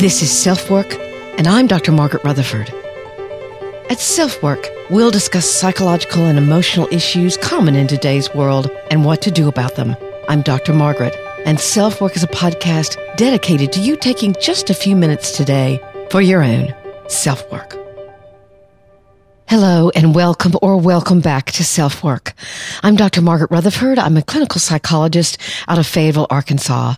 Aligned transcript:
This 0.00 0.22
is 0.22 0.30
Self 0.32 0.70
Work, 0.70 0.94
and 1.36 1.46
I'm 1.46 1.66
Dr. 1.66 1.92
Margaret 1.92 2.24
Rutherford. 2.24 2.70
At 3.90 4.00
Self 4.00 4.42
Work, 4.42 4.66
we'll 4.88 5.10
discuss 5.10 5.44
psychological 5.44 6.24
and 6.24 6.38
emotional 6.38 6.88
issues 6.90 7.36
common 7.36 7.76
in 7.76 7.86
today's 7.86 8.34
world 8.34 8.70
and 8.90 9.04
what 9.04 9.20
to 9.20 9.30
do 9.30 9.46
about 9.46 9.76
them. 9.76 9.94
I'm 10.26 10.40
Dr. 10.40 10.72
Margaret, 10.72 11.14
and 11.44 11.60
Self 11.60 12.00
Work 12.00 12.16
is 12.16 12.22
a 12.22 12.28
podcast 12.28 12.96
dedicated 13.18 13.72
to 13.72 13.80
you 13.80 13.94
taking 13.94 14.34
just 14.40 14.70
a 14.70 14.74
few 14.74 14.96
minutes 14.96 15.36
today 15.36 15.78
for 16.10 16.22
your 16.22 16.42
own 16.42 16.74
self 17.08 17.52
work. 17.52 17.76
Hello 19.48 19.90
and 19.94 20.14
welcome 20.14 20.54
or 20.62 20.78
welcome 20.78 21.20
back 21.20 21.52
to 21.52 21.62
Self 21.62 22.02
Work. 22.02 22.32
I'm 22.82 22.96
Dr. 22.96 23.20
Margaret 23.20 23.50
Rutherford. 23.50 23.98
I'm 23.98 24.16
a 24.16 24.22
clinical 24.22 24.60
psychologist 24.60 25.36
out 25.68 25.78
of 25.78 25.86
Fayetteville, 25.86 26.26
Arkansas, 26.30 26.94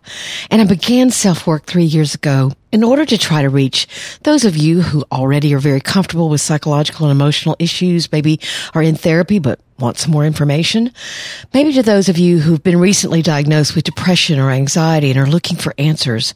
and 0.52 0.62
I 0.62 0.66
began 0.66 1.10
Self 1.10 1.48
Work 1.48 1.66
three 1.66 1.82
years 1.82 2.14
ago 2.14 2.52
in 2.72 2.82
order 2.82 3.04
to 3.04 3.18
try 3.18 3.42
to 3.42 3.50
reach 3.50 3.86
those 4.22 4.44
of 4.44 4.56
you 4.56 4.80
who 4.80 5.04
already 5.12 5.54
are 5.54 5.58
very 5.58 5.80
comfortable 5.80 6.30
with 6.30 6.40
psychological 6.40 7.06
and 7.06 7.12
emotional 7.12 7.54
issues, 7.58 8.10
maybe 8.10 8.40
are 8.74 8.82
in 8.82 8.96
therapy 8.96 9.38
but 9.38 9.60
want 9.78 9.98
some 9.98 10.12
more 10.12 10.24
information, 10.24 10.90
maybe 11.52 11.72
to 11.72 11.82
those 11.82 12.08
of 12.08 12.16
you 12.16 12.38
who've 12.38 12.62
been 12.62 12.78
recently 12.78 13.20
diagnosed 13.20 13.74
with 13.74 13.84
depression 13.84 14.38
or 14.38 14.50
anxiety 14.50 15.10
and 15.10 15.18
are 15.18 15.26
looking 15.26 15.56
for 15.56 15.74
answers, 15.76 16.34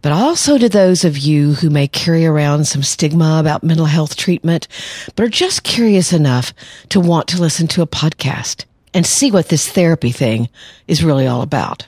but 0.00 0.10
also 0.10 0.58
to 0.58 0.68
those 0.68 1.04
of 1.04 1.18
you 1.18 1.52
who 1.52 1.70
may 1.70 1.86
carry 1.86 2.26
around 2.26 2.64
some 2.64 2.82
stigma 2.82 3.38
about 3.38 3.62
mental 3.62 3.86
health 3.86 4.16
treatment, 4.16 4.66
but 5.14 5.24
are 5.24 5.28
just 5.28 5.62
curious 5.62 6.12
enough 6.12 6.52
to 6.88 6.98
want 6.98 7.28
to 7.28 7.40
listen 7.40 7.68
to 7.68 7.82
a 7.82 7.86
podcast 7.86 8.64
and 8.94 9.06
see 9.06 9.30
what 9.30 9.48
this 9.48 9.68
therapy 9.68 10.10
thing 10.10 10.48
is 10.88 11.04
really 11.04 11.26
all 11.26 11.42
about. 11.42 11.86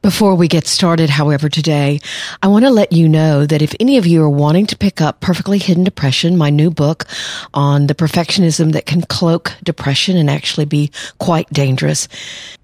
Before 0.00 0.36
we 0.36 0.46
get 0.46 0.68
started, 0.68 1.10
however, 1.10 1.48
today, 1.48 1.98
I 2.40 2.46
want 2.46 2.64
to 2.64 2.70
let 2.70 2.92
you 2.92 3.08
know 3.08 3.46
that 3.46 3.62
if 3.62 3.74
any 3.80 3.96
of 3.96 4.06
you 4.06 4.22
are 4.22 4.30
wanting 4.30 4.66
to 4.66 4.76
pick 4.76 5.00
up 5.00 5.20
Perfectly 5.20 5.58
Hidden 5.58 5.82
Depression, 5.82 6.38
my 6.38 6.50
new 6.50 6.70
book 6.70 7.04
on 7.52 7.88
the 7.88 7.96
perfectionism 7.96 8.72
that 8.72 8.86
can 8.86 9.02
cloak 9.02 9.54
depression 9.64 10.16
and 10.16 10.30
actually 10.30 10.66
be 10.66 10.92
quite 11.18 11.50
dangerous, 11.50 12.06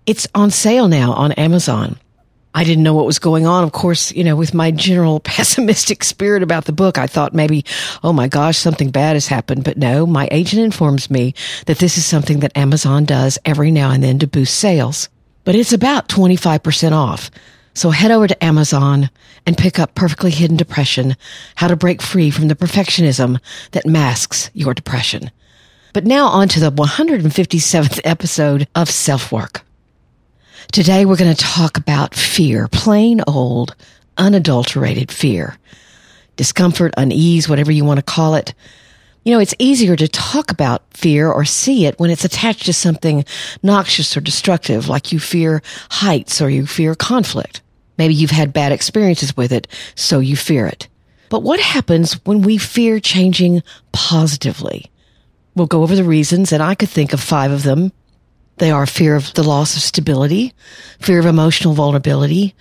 it's 0.06 0.28
on 0.32 0.52
sale 0.52 0.86
now 0.86 1.12
on 1.12 1.32
Amazon. 1.32 1.96
I 2.54 2.62
didn't 2.62 2.84
know 2.84 2.94
what 2.94 3.04
was 3.04 3.18
going 3.18 3.46
on. 3.46 3.64
Of 3.64 3.72
course, 3.72 4.12
you 4.12 4.22
know, 4.22 4.36
with 4.36 4.54
my 4.54 4.70
general 4.70 5.18
pessimistic 5.24 6.04
spirit 6.04 6.44
about 6.44 6.66
the 6.66 6.72
book, 6.72 6.98
I 6.98 7.08
thought 7.08 7.34
maybe, 7.34 7.64
oh 8.04 8.12
my 8.12 8.28
gosh, 8.28 8.58
something 8.58 8.90
bad 8.90 9.14
has 9.14 9.26
happened. 9.26 9.64
But 9.64 9.76
no, 9.76 10.06
my 10.06 10.28
agent 10.30 10.62
informs 10.62 11.10
me 11.10 11.34
that 11.66 11.78
this 11.78 11.98
is 11.98 12.06
something 12.06 12.40
that 12.40 12.56
Amazon 12.56 13.04
does 13.04 13.40
every 13.44 13.72
now 13.72 13.90
and 13.90 14.04
then 14.04 14.20
to 14.20 14.28
boost 14.28 14.54
sales 14.54 15.08
but 15.44 15.54
it's 15.54 15.72
about 15.72 16.08
25% 16.08 16.92
off. 16.92 17.30
So 17.74 17.90
head 17.90 18.10
over 18.10 18.28
to 18.28 18.44
Amazon 18.44 19.10
and 19.46 19.58
pick 19.58 19.78
up 19.78 19.94
Perfectly 19.94 20.30
Hidden 20.30 20.56
Depression, 20.56 21.16
How 21.56 21.68
to 21.68 21.76
Break 21.76 22.00
Free 22.00 22.30
from 22.30 22.48
the 22.48 22.54
Perfectionism 22.54 23.40
That 23.72 23.86
Masks 23.86 24.50
Your 24.54 24.74
Depression. 24.74 25.30
But 25.92 26.04
now 26.04 26.26
on 26.26 26.48
to 26.48 26.60
the 26.60 26.72
157th 26.72 28.00
episode 28.04 28.68
of 28.74 28.90
Self 28.90 29.30
Work. 29.32 29.62
Today 30.72 31.04
we're 31.04 31.16
going 31.16 31.34
to 31.34 31.44
talk 31.44 31.76
about 31.76 32.14
fear, 32.14 32.68
plain 32.68 33.20
old, 33.26 33.74
unadulterated 34.16 35.12
fear. 35.12 35.56
Discomfort, 36.36 36.94
unease, 36.96 37.48
whatever 37.48 37.70
you 37.70 37.84
want 37.84 37.98
to 37.98 38.04
call 38.04 38.34
it. 38.34 38.54
You 39.24 39.32
know, 39.32 39.40
it's 39.40 39.54
easier 39.58 39.96
to 39.96 40.06
talk 40.06 40.50
about 40.50 40.82
fear 40.90 41.30
or 41.30 41.46
see 41.46 41.86
it 41.86 41.98
when 41.98 42.10
it's 42.10 42.26
attached 42.26 42.66
to 42.66 42.74
something 42.74 43.24
noxious 43.62 44.14
or 44.16 44.20
destructive, 44.20 44.88
like 44.88 45.12
you 45.12 45.18
fear 45.18 45.62
heights 45.90 46.42
or 46.42 46.50
you 46.50 46.66
fear 46.66 46.94
conflict. 46.94 47.62
Maybe 47.96 48.12
you've 48.12 48.30
had 48.30 48.52
bad 48.52 48.70
experiences 48.70 49.34
with 49.34 49.50
it, 49.50 49.66
so 49.94 50.18
you 50.18 50.36
fear 50.36 50.66
it. 50.66 50.88
But 51.30 51.42
what 51.42 51.58
happens 51.58 52.14
when 52.26 52.42
we 52.42 52.58
fear 52.58 53.00
changing 53.00 53.62
positively? 53.92 54.90
We'll 55.54 55.68
go 55.68 55.82
over 55.82 55.96
the 55.96 56.04
reasons, 56.04 56.52
and 56.52 56.62
I 56.62 56.74
could 56.74 56.90
think 56.90 57.14
of 57.14 57.20
five 57.20 57.50
of 57.50 57.62
them. 57.62 57.92
They 58.58 58.70
are 58.70 58.86
fear 58.86 59.16
of 59.16 59.32
the 59.34 59.42
loss 59.42 59.74
of 59.74 59.82
stability, 59.82 60.52
fear 61.00 61.18
of 61.18 61.26
emotional 61.26 61.72
vulnerability, 61.72 62.54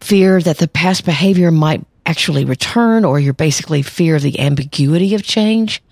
fear 0.00 0.40
that 0.40 0.58
the 0.58 0.68
past 0.68 1.04
behavior 1.04 1.50
might 1.50 1.84
actually 2.06 2.44
return, 2.44 3.04
or 3.04 3.20
you're 3.20 3.32
basically 3.32 3.82
fear 3.82 4.16
of 4.16 4.22
the 4.22 4.40
ambiguity 4.40 5.14
of 5.14 5.22
change, 5.22 5.82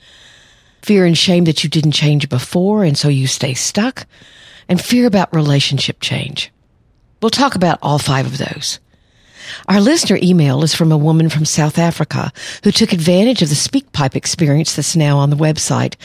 fear 0.83 1.05
and 1.05 1.19
shame 1.19 1.45
that 1.45 1.65
you 1.65 1.71
didn't 1.71 1.93
change 1.93 2.29
before 2.29 2.85
and 2.85 2.97
so 2.97 3.09
you 3.09 3.27
stay 3.27 3.55
stuck, 3.55 4.07
and 4.69 4.81
fear 4.81 5.07
about 5.07 5.35
relationship 5.35 6.01
change. 6.01 6.51
We'll 7.21 7.31
talk 7.31 7.55
about 7.55 7.79
all 7.83 7.99
five 7.99 8.27
of 8.27 8.39
those. 8.39 8.81
Our 9.69 9.81
listener 9.81 10.19
email 10.23 10.63
is 10.63 10.75
from 10.75 10.91
a 10.91 10.97
woman 10.97 11.29
from 11.29 11.45
South 11.45 11.79
Africa 11.79 12.33
who 12.63 12.71
took 12.71 12.93
advantage 12.93 13.43
of 13.43 13.51
the 13.51 13.55
SpeakPipe 13.55 14.15
experience 14.15 14.75
that's 14.75 14.97
now 14.97 15.19
on 15.19 15.31
the 15.31 15.37
website 15.37 15.97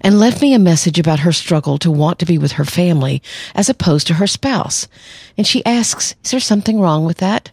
and 0.00 0.18
left 0.18 0.40
me 0.40 0.54
a 0.54 0.58
message 0.58 0.98
about 0.98 1.20
her 1.20 1.32
struggle 1.32 1.78
to 1.78 1.90
want 1.90 2.18
to 2.18 2.26
be 2.26 2.38
with 2.38 2.52
her 2.52 2.64
family 2.64 3.22
as 3.54 3.68
opposed 3.68 4.06
to 4.06 4.14
her 4.14 4.26
spouse. 4.26 4.88
And 5.36 5.46
she 5.46 5.64
asks, 5.66 6.14
is 6.24 6.30
there 6.30 6.40
something 6.40 6.80
wrong 6.80 7.04
with 7.04 7.18
that? 7.18 7.50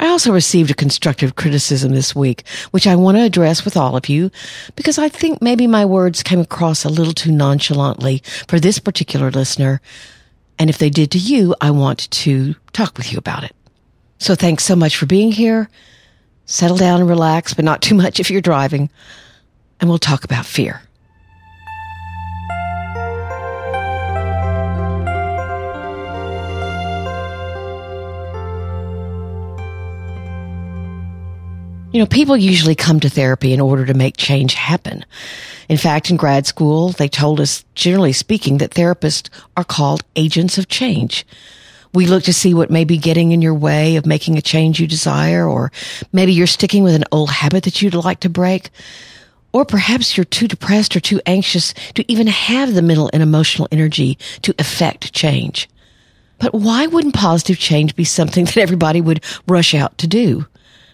I 0.00 0.08
also 0.08 0.32
received 0.32 0.70
a 0.70 0.74
constructive 0.74 1.36
criticism 1.36 1.92
this 1.92 2.16
week, 2.16 2.46
which 2.70 2.86
I 2.86 2.96
want 2.96 3.18
to 3.18 3.22
address 3.22 3.66
with 3.66 3.76
all 3.76 3.96
of 3.96 4.08
you 4.08 4.30
because 4.74 4.96
I 4.96 5.10
think 5.10 5.42
maybe 5.42 5.66
my 5.66 5.84
words 5.84 6.22
came 6.22 6.40
across 6.40 6.86
a 6.86 6.88
little 6.88 7.12
too 7.12 7.30
nonchalantly 7.30 8.22
for 8.48 8.58
this 8.58 8.78
particular 8.78 9.30
listener. 9.30 9.82
And 10.58 10.70
if 10.70 10.78
they 10.78 10.88
did 10.88 11.10
to 11.10 11.18
you, 11.18 11.54
I 11.60 11.70
want 11.70 12.10
to 12.10 12.54
talk 12.72 12.96
with 12.96 13.12
you 13.12 13.18
about 13.18 13.44
it. 13.44 13.54
So 14.16 14.34
thanks 14.34 14.64
so 14.64 14.74
much 14.74 14.96
for 14.96 15.04
being 15.04 15.32
here. 15.32 15.68
Settle 16.46 16.78
down 16.78 17.00
and 17.00 17.08
relax, 17.08 17.52
but 17.52 17.66
not 17.66 17.82
too 17.82 17.94
much 17.94 18.20
if 18.20 18.30
you're 18.30 18.40
driving. 18.40 18.88
And 19.80 19.90
we'll 19.90 19.98
talk 19.98 20.24
about 20.24 20.46
fear. 20.46 20.80
You 31.92 31.98
know, 31.98 32.06
people 32.06 32.36
usually 32.36 32.76
come 32.76 33.00
to 33.00 33.10
therapy 33.10 33.52
in 33.52 33.60
order 33.60 33.84
to 33.84 33.94
make 33.94 34.16
change 34.16 34.54
happen. 34.54 35.04
In 35.68 35.76
fact, 35.76 36.08
in 36.08 36.16
grad 36.16 36.46
school, 36.46 36.90
they 36.90 37.08
told 37.08 37.40
us, 37.40 37.64
generally 37.74 38.12
speaking, 38.12 38.58
that 38.58 38.70
therapists 38.70 39.28
are 39.56 39.64
called 39.64 40.04
agents 40.14 40.56
of 40.56 40.68
change. 40.68 41.26
We 41.92 42.06
look 42.06 42.22
to 42.24 42.32
see 42.32 42.54
what 42.54 42.70
may 42.70 42.84
be 42.84 42.96
getting 42.96 43.32
in 43.32 43.42
your 43.42 43.54
way 43.54 43.96
of 43.96 44.06
making 44.06 44.38
a 44.38 44.42
change 44.42 44.78
you 44.78 44.86
desire, 44.86 45.48
or 45.48 45.72
maybe 46.12 46.32
you're 46.32 46.46
sticking 46.46 46.84
with 46.84 46.94
an 46.94 47.06
old 47.10 47.30
habit 47.30 47.64
that 47.64 47.82
you'd 47.82 47.94
like 47.94 48.20
to 48.20 48.28
break. 48.28 48.70
Or 49.52 49.64
perhaps 49.64 50.16
you're 50.16 50.22
too 50.22 50.46
depressed 50.46 50.94
or 50.94 51.00
too 51.00 51.20
anxious 51.26 51.74
to 51.94 52.04
even 52.10 52.28
have 52.28 52.72
the 52.72 52.82
mental 52.82 53.10
and 53.12 53.20
emotional 53.20 53.66
energy 53.72 54.16
to 54.42 54.54
effect 54.60 55.12
change. 55.12 55.68
But 56.38 56.54
why 56.54 56.86
wouldn't 56.86 57.14
positive 57.14 57.58
change 57.58 57.96
be 57.96 58.04
something 58.04 58.44
that 58.46 58.58
everybody 58.58 59.00
would 59.00 59.24
rush 59.48 59.74
out 59.74 59.98
to 59.98 60.06
do? 60.06 60.46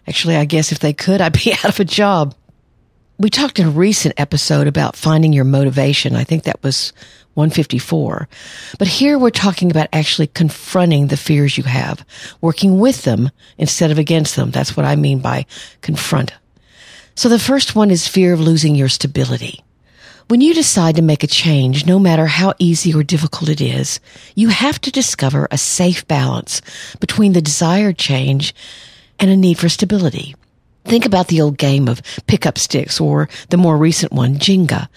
Actually, 0.08 0.36
I 0.36 0.44
guess 0.44 0.72
if 0.72 0.78
they 0.78 0.92
could, 0.92 1.20
I'd 1.20 1.32
be 1.32 1.52
out 1.64 1.64
of 1.64 1.80
a 1.80 1.84
job. 1.84 2.34
We 3.18 3.30
talked 3.30 3.58
in 3.58 3.66
a 3.66 3.70
recent 3.70 4.14
episode 4.18 4.66
about 4.66 4.94
finding 4.94 5.32
your 5.32 5.44
motivation. 5.44 6.14
I 6.14 6.24
think 6.24 6.44
that 6.44 6.62
was 6.62 6.92
154. 7.34 8.28
But 8.78 8.88
here 8.88 9.18
we're 9.18 9.30
talking 9.30 9.70
about 9.70 9.88
actually 9.92 10.26
confronting 10.26 11.06
the 11.06 11.16
fears 11.16 11.56
you 11.56 11.64
have, 11.64 12.04
working 12.40 12.78
with 12.78 13.02
them 13.04 13.30
instead 13.58 13.90
of 13.90 13.98
against 13.98 14.36
them. 14.36 14.50
That's 14.50 14.76
what 14.76 14.86
I 14.86 14.96
mean 14.96 15.20
by 15.20 15.46
confront. 15.80 16.32
So 17.14 17.28
the 17.28 17.38
first 17.38 17.74
one 17.74 17.90
is 17.90 18.06
fear 18.06 18.34
of 18.34 18.40
losing 18.40 18.74
your 18.74 18.90
stability. 18.90 19.62
When 20.28 20.40
you 20.40 20.54
decide 20.54 20.96
to 20.96 21.02
make 21.02 21.22
a 21.22 21.28
change, 21.28 21.86
no 21.86 21.98
matter 21.98 22.26
how 22.26 22.54
easy 22.58 22.92
or 22.92 23.02
difficult 23.02 23.48
it 23.48 23.60
is, 23.60 24.00
you 24.34 24.48
have 24.48 24.80
to 24.80 24.90
discover 24.90 25.46
a 25.50 25.58
safe 25.58 26.06
balance 26.08 26.60
between 27.00 27.32
the 27.32 27.40
desired 27.40 27.96
change 27.96 28.54
and 29.18 29.30
a 29.30 29.36
need 29.36 29.58
for 29.58 29.68
stability. 29.68 30.34
Think 30.84 31.04
about 31.04 31.28
the 31.28 31.40
old 31.40 31.58
game 31.58 31.88
of 31.88 32.00
pickup 32.26 32.58
sticks 32.58 33.00
or 33.00 33.28
the 33.48 33.56
more 33.56 33.76
recent 33.76 34.12
one, 34.12 34.36
Jenga. 34.36 34.88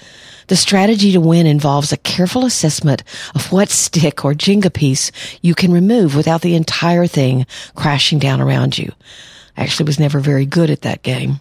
The 0.48 0.56
strategy 0.56 1.12
to 1.12 1.20
win 1.20 1.46
involves 1.48 1.92
a 1.92 1.98
careful 1.98 2.46
assessment 2.46 3.04
of 3.34 3.52
what 3.52 3.70
stick 3.70 4.24
or 4.24 4.34
Jenga 4.34 4.74
piece 4.74 5.12
you 5.42 5.56
can 5.56 5.72
remove 5.72 6.16
without 6.16 6.42
the 6.42 6.56
entire 6.56 7.08
thing 7.08 7.46
crashing 7.76 8.20
down 8.20 8.42
around 8.42 8.78
you. 8.78 8.92
I 9.58 9.64
actually 9.64 9.86
was 9.86 10.00
never 10.00 10.20
very 10.20 10.46
good 10.46 10.70
at 10.70 10.82
that 10.82 11.04
game. 11.04 11.40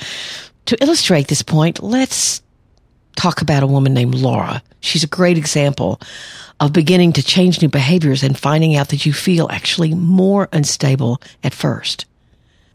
to 0.66 0.82
illustrate 0.82 1.28
this 1.28 1.42
point, 1.42 1.82
let's 1.82 2.42
talk 3.16 3.42
about 3.42 3.62
a 3.62 3.66
woman 3.66 3.94
named 3.94 4.14
Laura. 4.14 4.62
She's 4.80 5.04
a 5.04 5.08
great 5.08 5.38
example 5.38 6.00
of 6.60 6.72
beginning 6.72 7.12
to 7.14 7.22
change 7.22 7.60
new 7.60 7.68
behaviors 7.68 8.22
and 8.22 8.38
finding 8.38 8.76
out 8.76 8.88
that 8.88 9.04
you 9.04 9.12
feel 9.12 9.48
actually 9.50 9.94
more 9.94 10.48
unstable 10.52 11.20
at 11.42 11.54
first. 11.54 12.06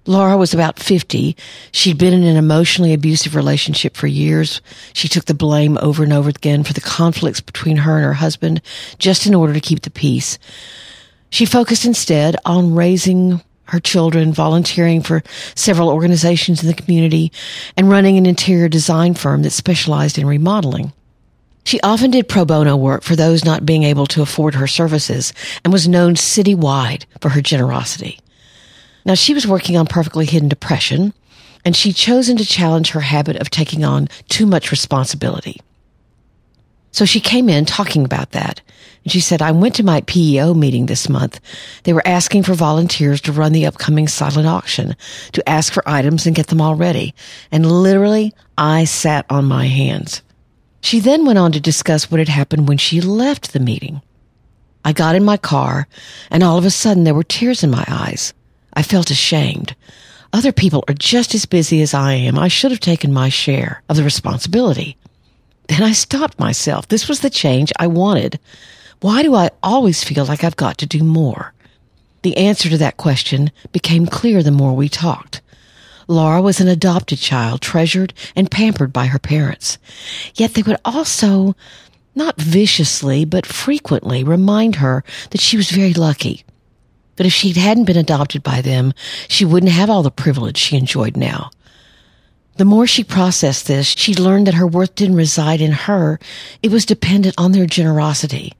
Laura 0.06 0.38
was 0.38 0.54
about 0.54 0.80
50. 0.80 1.36
She'd 1.72 1.98
been 1.98 2.14
in 2.14 2.24
an 2.24 2.36
emotionally 2.36 2.94
abusive 2.94 3.36
relationship 3.36 3.96
for 3.96 4.08
years. 4.08 4.62
She 4.94 5.08
took 5.08 5.26
the 5.26 5.34
blame 5.34 5.78
over 5.82 6.04
and 6.04 6.12
over 6.12 6.30
again 6.30 6.64
for 6.64 6.74
the 6.74 6.82
conflicts 6.82 7.42
between 7.42 7.78
her 7.78 7.96
and 7.96 8.06
her 8.06 8.14
husband 8.14 8.62
just 8.98 9.28
in 9.28 9.36
order 9.36 9.54
to 9.54 9.60
keep 9.60 9.82
the 9.82 9.92
peace. 9.92 10.40
She 11.30 11.46
focused 11.46 11.86
instead 11.86 12.36
on 12.44 12.74
raising 12.74 13.42
her 13.66 13.80
children, 13.80 14.34
volunteering 14.34 15.04
for 15.04 15.22
several 15.54 15.90
organizations 15.90 16.64
in 16.64 16.68
the 16.68 16.74
community, 16.74 17.32
and 17.78 17.90
running 17.90 18.18
an 18.18 18.26
interior 18.26 18.68
design 18.68 19.14
firm 19.14 19.44
that 19.44 19.52
specialized 19.52 20.18
in 20.18 20.26
remodeling. 20.26 20.92
She 21.66 21.82
often 21.82 22.12
did 22.12 22.28
pro 22.28 22.46
bono 22.46 22.76
work 22.76 23.04
for 23.04 23.16
those 23.16 23.46
not 23.46 23.66
being 23.66 23.84
able 23.84 24.08
to 24.08 24.22
afford 24.22 24.56
her 24.56 24.68
services 24.68 25.34
and 25.64 25.72
was 25.72 25.88
known 25.88 26.16
citywide 26.16 27.06
for 27.22 27.30
her 27.30 27.42
generosity. 27.42 28.20
Now 29.06 29.14
she 29.14 29.34
was 29.34 29.48
working 29.48 29.78
on 29.78 29.86
perfectly 29.86 30.26
hidden 30.26 30.50
depression 30.50 31.14
and 31.66 31.76
she'd 31.76 31.96
chosen 31.96 32.38
to 32.38 32.46
challenge 32.46 32.92
her 32.92 33.02
habit 33.02 33.38
of 33.38 33.50
taking 33.50 33.84
on 33.84 34.08
too 34.30 34.46
much 34.46 34.72
responsibility. 34.72 35.62
So 36.92 37.06
she 37.06 37.20
came 37.20 37.50
in 37.50 37.66
talking 37.66 38.04
about 38.04 38.32
that. 38.32 38.62
And 39.04 39.12
she 39.12 39.20
said, 39.20 39.42
I 39.42 39.52
went 39.52 39.76
to 39.76 39.84
my 39.84 40.02
PEO 40.02 40.54
meeting 40.54 40.88
this 40.88 41.08
month. 41.08 41.40
They 41.84 41.94
were 41.94 42.08
asking 42.08 42.44
for 42.44 42.54
volunteers 42.54 43.22
to 43.22 43.32
run 43.32 43.52
the 43.52 43.66
upcoming 43.66 44.08
silent 44.08 44.48
auction, 44.48 44.96
to 45.34 45.48
ask 45.48 45.72
for 45.72 45.88
items 45.88 46.26
and 46.26 46.36
get 46.36 46.48
them 46.48 46.62
all 46.62 46.76
ready. 46.76 47.14
And 47.52 47.70
literally, 47.70 48.34
I 48.58 48.86
sat 48.86 49.26
on 49.30 49.46
my 49.46 49.66
hands. 49.66 50.22
She 50.82 51.00
then 51.00 51.26
went 51.26 51.40
on 51.40 51.52
to 51.52 51.60
discuss 51.60 52.10
what 52.10 52.20
had 52.20 52.30
happened 52.30 52.68
when 52.68 52.78
she 52.78 53.02
left 53.02 53.54
the 53.54 53.60
meeting. 53.60 54.02
I 54.84 54.94
got 54.94 55.16
in 55.16 55.24
my 55.24 55.38
car 55.38 55.88
and 56.32 56.42
all 56.42 56.58
of 56.58 56.66
a 56.66 56.72
sudden 56.72 57.04
there 57.04 57.14
were 57.14 57.24
tears 57.24 57.64
in 57.64 57.70
my 57.70 57.86
eyes. 57.88 58.34
I 58.74 58.84
felt 58.84 59.12
ashamed. 59.12 59.76
Other 60.32 60.52
people 60.52 60.84
are 60.88 60.94
just 60.94 61.34
as 61.36 61.46
busy 61.46 61.82
as 61.82 61.94
I 61.94 62.14
am. 62.14 62.38
I 62.38 62.48
should 62.48 62.72
have 62.72 62.80
taken 62.80 63.12
my 63.12 63.30
share 63.30 63.82
of 63.90 63.98
the 63.98 64.04
responsibility. 64.04 64.96
Then 65.68 65.84
I 65.84 65.92
stopped 65.92 66.40
myself. 66.40 66.88
This 66.88 67.08
was 67.08 67.20
the 67.20 67.30
change 67.30 67.74
I 67.80 67.88
wanted. 67.88 68.40
Why 69.02 69.22
do 69.22 69.36
I 69.36 69.50
always 69.64 70.04
feel 70.04 70.26
like 70.26 70.44
I've 70.44 70.56
got 70.56 70.78
to 70.80 70.86
do 70.86 71.04
more? 71.04 71.54
The 72.22 72.38
answer 72.38 72.70
to 72.70 72.78
that 72.78 72.98
question 72.98 73.52
became 73.72 74.06
clear 74.06 74.44
the 74.44 74.52
more 74.52 74.76
we 74.76 74.90
talked. 74.90 75.42
Laura 76.10 76.42
was 76.42 76.60
an 76.60 76.68
adopted 76.68 77.20
child, 77.20 77.62
treasured 77.62 78.14
and 78.36 78.50
pampered 78.50 78.92
by 78.92 79.06
her 79.06 79.20
parents. 79.20 79.78
Yet 80.34 80.56
they 80.56 80.64
would 80.64 80.80
also, 80.84 81.56
not 82.16 82.42
viciously, 82.42 83.26
but 83.26 83.46
frequently 83.46 84.24
remind 84.24 84.78
her 84.78 85.04
that 85.30 85.40
she 85.40 85.56
was 85.56 85.70
very 85.70 85.94
lucky. 85.94 86.44
That 87.18 87.28
if 87.28 87.34
she 87.34 87.52
hadn't 87.52 87.86
been 87.86 87.96
adopted 87.96 88.42
by 88.42 88.62
them, 88.62 88.94
she 89.28 89.46
wouldn't 89.46 89.72
have 89.72 89.90
all 89.90 90.02
the 90.02 90.10
privilege 90.10 90.58
she 90.58 90.78
enjoyed 90.78 91.16
now. 91.16 91.52
The 92.58 92.66
more 92.66 92.88
she 92.88 93.04
processed 93.04 93.68
this, 93.68 93.88
she 93.88 94.16
learned 94.16 94.48
that 94.48 94.56
her 94.56 94.68
worth 94.68 94.96
didn't 94.96 95.16
reside 95.16 95.62
in 95.62 95.72
her. 95.72 96.20
It 96.64 96.72
was 96.72 96.86
dependent 96.86 97.36
on 97.38 97.52
their 97.52 97.68
generosity. 97.68 98.54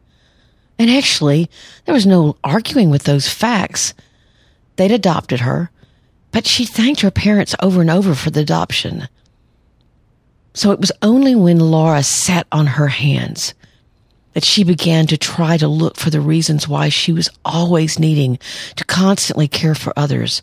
And 0.78 0.90
actually, 0.92 1.50
there 1.86 1.96
was 1.96 2.06
no 2.06 2.38
arguing 2.44 2.92
with 2.92 3.04
those 3.04 3.28
facts. 3.28 3.96
They'd 4.76 4.92
adopted 4.92 5.40
her. 5.40 5.72
But 6.32 6.46
she 6.46 6.66
thanked 6.66 7.02
her 7.02 7.12
parents 7.12 7.56
over 7.62 7.82
and 7.82 7.90
over 7.90 8.14
for 8.14 8.30
the 8.30 8.42
adoption. 8.42 9.08
So 10.54 10.72
it 10.72 10.80
was 10.80 10.92
only 11.02 11.36
when 11.36 11.60
Laura 11.60 12.04
sat 12.04 12.48
on 12.52 12.68
her 12.68 12.88
hands 12.88 13.54
that 14.34 14.44
she 14.44 14.64
began 14.64 15.08
to 15.08 15.18
try 15.18 15.58
to 15.58 15.68
look 15.68 15.98
for 15.98 16.10
the 16.10 16.22
reasons 16.22 16.68
why 16.68 16.90
she 16.90 17.12
was 17.12 17.30
always 17.44 18.00
needing 18.00 18.38
to 18.76 18.86
constantly 18.86 19.48
care 19.48 19.76
for 19.76 19.94
others 19.98 20.42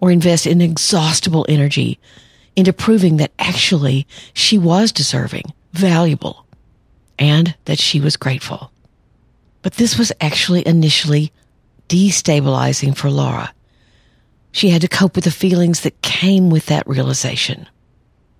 or 0.00 0.10
invest 0.10 0.46
inexhaustible 0.46 1.44
energy 1.48 1.98
into 2.56 2.72
proving 2.72 3.18
that 3.18 3.32
actually 3.38 4.06
she 4.32 4.58
was 4.58 4.92
deserving, 4.92 5.52
valuable, 5.72 6.46
and 7.18 7.54
that 7.66 7.78
she 7.78 8.00
was 8.00 8.16
grateful. 8.16 8.72
But 9.62 9.74
this 9.74 9.98
was 9.98 10.12
actually 10.20 10.66
initially 10.66 11.32
destabilizing 11.88 12.96
for 12.96 13.10
Laura 13.10 13.52
she 14.58 14.70
had 14.70 14.80
to 14.82 14.88
cope 14.88 15.14
with 15.14 15.22
the 15.22 15.30
feelings 15.30 15.82
that 15.82 16.02
came 16.02 16.50
with 16.50 16.66
that 16.66 16.86
realization. 16.88 17.68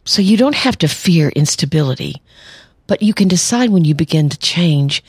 So 0.05 0.20
you 0.20 0.37
don't 0.37 0.56
have 0.56 0.76
to 0.79 0.88
fear 0.88 1.29
instability, 1.29 2.20
but 2.88 3.03
you 3.03 3.15
can 3.15 3.29
decide 3.29 3.70
when 3.70 3.85
you 3.85 3.94
begin 3.94 4.29
to 4.29 4.38
change 4.38 5.05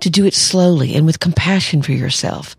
to 0.00 0.10
do 0.10 0.26
it 0.26 0.34
slowly 0.34 0.94
and 0.94 1.06
with 1.06 1.18
compassion 1.18 1.80
for 1.80 1.92
yourself, 1.92 2.56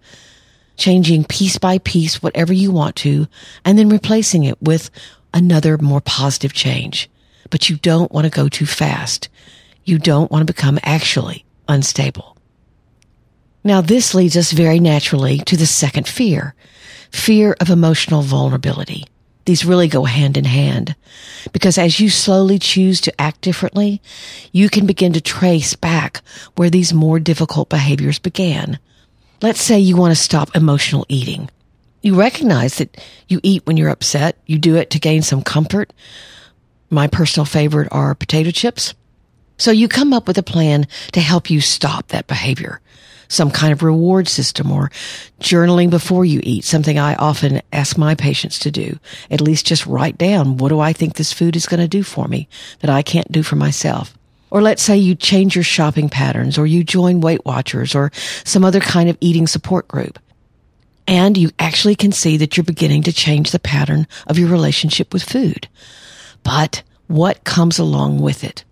changing 0.77 1.25
piece 1.25 1.59
by 1.59 1.77
piece 1.77 2.23
whatever 2.23 2.51
you 2.51 2.71
want 2.71 2.95
to, 2.97 3.27
and 3.65 3.77
then 3.77 3.89
replacing 3.89 4.45
it 4.45 4.59
with 4.63 4.89
another 5.31 5.77
more 5.77 6.01
positive 6.01 6.53
change. 6.53 7.07
But 7.51 7.69
you 7.69 7.75
don't 7.75 8.11
want 8.11 8.25
to 8.25 8.31
go 8.31 8.49
too 8.49 8.65
fast. 8.65 9.29
You 9.85 9.99
don't 9.99 10.31
want 10.31 10.47
to 10.47 10.51
become 10.51 10.79
actually 10.81 11.45
unstable. 11.67 12.35
Now 13.63 13.81
this 13.81 14.15
leads 14.15 14.35
us 14.35 14.51
very 14.51 14.79
naturally 14.79 15.37
to 15.39 15.55
the 15.55 15.67
second 15.67 16.07
fear, 16.07 16.55
fear 17.11 17.55
of 17.59 17.69
emotional 17.69 18.23
vulnerability. 18.23 19.05
These 19.45 19.65
really 19.65 19.87
go 19.87 20.05
hand 20.05 20.37
in 20.37 20.45
hand 20.45 20.95
because 21.51 21.77
as 21.77 21.99
you 21.99 22.09
slowly 22.09 22.57
choose 22.57 23.01
to 23.01 23.21
act 23.21 23.41
differently, 23.41 24.01
you 24.51 24.69
can 24.69 24.85
begin 24.85 25.13
to 25.13 25.21
trace 25.21 25.75
back 25.75 26.21
where 26.55 26.69
these 26.69 26.93
more 26.93 27.19
difficult 27.19 27.69
behaviors 27.69 28.19
began. 28.19 28.79
Let's 29.41 29.61
say 29.61 29.79
you 29.79 29.95
want 29.95 30.15
to 30.15 30.21
stop 30.21 30.55
emotional 30.55 31.05
eating. 31.09 31.49
You 32.01 32.15
recognize 32.15 32.77
that 32.77 32.97
you 33.27 33.39
eat 33.43 33.65
when 33.65 33.77
you're 33.77 33.89
upset. 33.89 34.37
You 34.45 34.57
do 34.57 34.75
it 34.75 34.89
to 34.91 34.99
gain 34.99 35.21
some 35.21 35.43
comfort. 35.43 35.93
My 36.89 37.07
personal 37.07 37.45
favorite 37.45 37.89
are 37.91 38.15
potato 38.15 38.51
chips. 38.51 38.93
So 39.57 39.69
you 39.69 39.87
come 39.87 40.13
up 40.13 40.27
with 40.27 40.37
a 40.39 40.43
plan 40.43 40.87
to 41.11 41.19
help 41.19 41.49
you 41.49 41.61
stop 41.61 42.07
that 42.07 42.25
behavior 42.25 42.81
some 43.31 43.49
kind 43.49 43.71
of 43.71 43.81
reward 43.81 44.27
system 44.27 44.71
or 44.71 44.91
journaling 45.39 45.89
before 45.89 46.25
you 46.25 46.41
eat, 46.43 46.65
something 46.65 46.99
I 46.99 47.15
often 47.15 47.61
ask 47.71 47.97
my 47.97 48.13
patients 48.13 48.59
to 48.59 48.71
do. 48.71 48.99
At 49.29 49.39
least 49.39 49.65
just 49.65 49.85
write 49.85 50.17
down, 50.17 50.57
what 50.57 50.69
do 50.69 50.79
I 50.79 50.91
think 50.91 51.15
this 51.15 51.31
food 51.31 51.55
is 51.55 51.65
going 51.65 51.79
to 51.79 51.87
do 51.87 52.03
for 52.03 52.27
me 52.27 52.49
that 52.81 52.89
I 52.89 53.01
can't 53.01 53.31
do 53.31 53.41
for 53.41 53.55
myself? 53.55 54.13
Or 54.49 54.61
let's 54.61 54.83
say 54.83 54.97
you 54.97 55.15
change 55.15 55.55
your 55.55 55.63
shopping 55.63 56.09
patterns 56.09 56.57
or 56.57 56.67
you 56.67 56.83
join 56.83 57.21
Weight 57.21 57.45
Watchers 57.45 57.95
or 57.95 58.11
some 58.43 58.65
other 58.65 58.81
kind 58.81 59.09
of 59.09 59.17
eating 59.21 59.47
support 59.47 59.87
group. 59.87 60.19
And 61.07 61.37
you 61.37 61.51
actually 61.57 61.95
can 61.95 62.11
see 62.11 62.35
that 62.37 62.57
you're 62.57 62.65
beginning 62.65 63.03
to 63.03 63.13
change 63.13 63.51
the 63.51 63.59
pattern 63.59 64.07
of 64.27 64.37
your 64.37 64.49
relationship 64.49 65.13
with 65.13 65.23
food. 65.23 65.69
But 66.43 66.83
what 67.07 67.45
comes 67.45 67.79
along 67.79 68.19
with 68.19 68.43
it? 68.43 68.65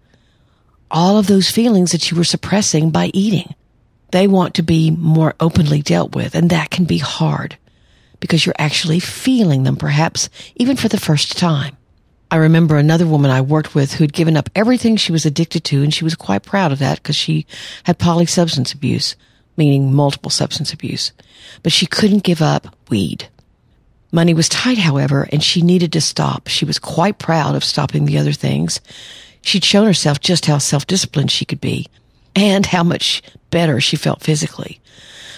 All 0.91 1.17
of 1.17 1.27
those 1.27 1.49
feelings 1.49 1.93
that 1.93 2.11
you 2.11 2.17
were 2.17 2.25
suppressing 2.25 2.91
by 2.91 3.11
eating 3.13 3.55
they 4.11 4.27
want 4.27 4.55
to 4.55 4.63
be 4.63 4.91
more 4.91 5.35
openly 5.39 5.81
dealt 5.81 6.15
with. 6.15 6.35
And 6.35 6.49
that 6.49 6.69
can 6.69 6.85
be 6.85 6.97
hard 6.97 7.57
because 8.19 8.45
you're 8.45 8.55
actually 8.57 8.99
feeling 8.99 9.63
them, 9.63 9.75
perhaps 9.75 10.29
even 10.55 10.75
for 10.75 10.87
the 10.87 10.99
first 10.99 11.37
time. 11.37 11.77
I 12.31 12.35
remember 12.35 12.77
another 12.77 13.07
woman 13.07 13.31
I 13.31 13.41
worked 13.41 13.73
with 13.73 13.93
who'd 13.93 14.13
given 14.13 14.37
up 14.37 14.49
everything 14.53 14.97
she 14.97 15.11
was 15.11 15.25
addicted 15.25 15.63
to, 15.65 15.81
and 15.81 15.91
she 15.93 16.03
was 16.03 16.13
quite 16.15 16.43
proud 16.43 16.71
of 16.71 16.79
that 16.79 17.01
because 17.01 17.15
she 17.15 17.47
had 17.83 17.97
polysubstance 17.97 18.73
abuse, 18.73 19.15
meaning 19.57 19.93
multiple 19.93 20.29
substance 20.29 20.71
abuse. 20.71 21.11
But 21.63 21.71
she 21.71 21.87
couldn't 21.87 22.23
give 22.23 22.41
up 22.41 22.75
weed. 22.89 23.29
Money 24.11 24.33
was 24.33 24.49
tight, 24.49 24.77
however, 24.77 25.27
and 25.31 25.43
she 25.43 25.61
needed 25.61 25.91
to 25.93 26.01
stop. 26.01 26.47
She 26.47 26.65
was 26.65 26.77
quite 26.77 27.17
proud 27.17 27.55
of 27.55 27.63
stopping 27.63 28.05
the 28.05 28.17
other 28.17 28.33
things. 28.33 28.79
She'd 29.41 29.63
shown 29.63 29.85
herself 29.85 30.19
just 30.19 30.45
how 30.45 30.57
self-disciplined 30.59 31.31
she 31.31 31.45
could 31.45 31.61
be 31.61 31.87
and 32.35 32.65
how 32.65 32.83
much 32.83 33.23
better 33.49 33.79
she 33.79 33.95
felt 33.95 34.21
physically. 34.21 34.79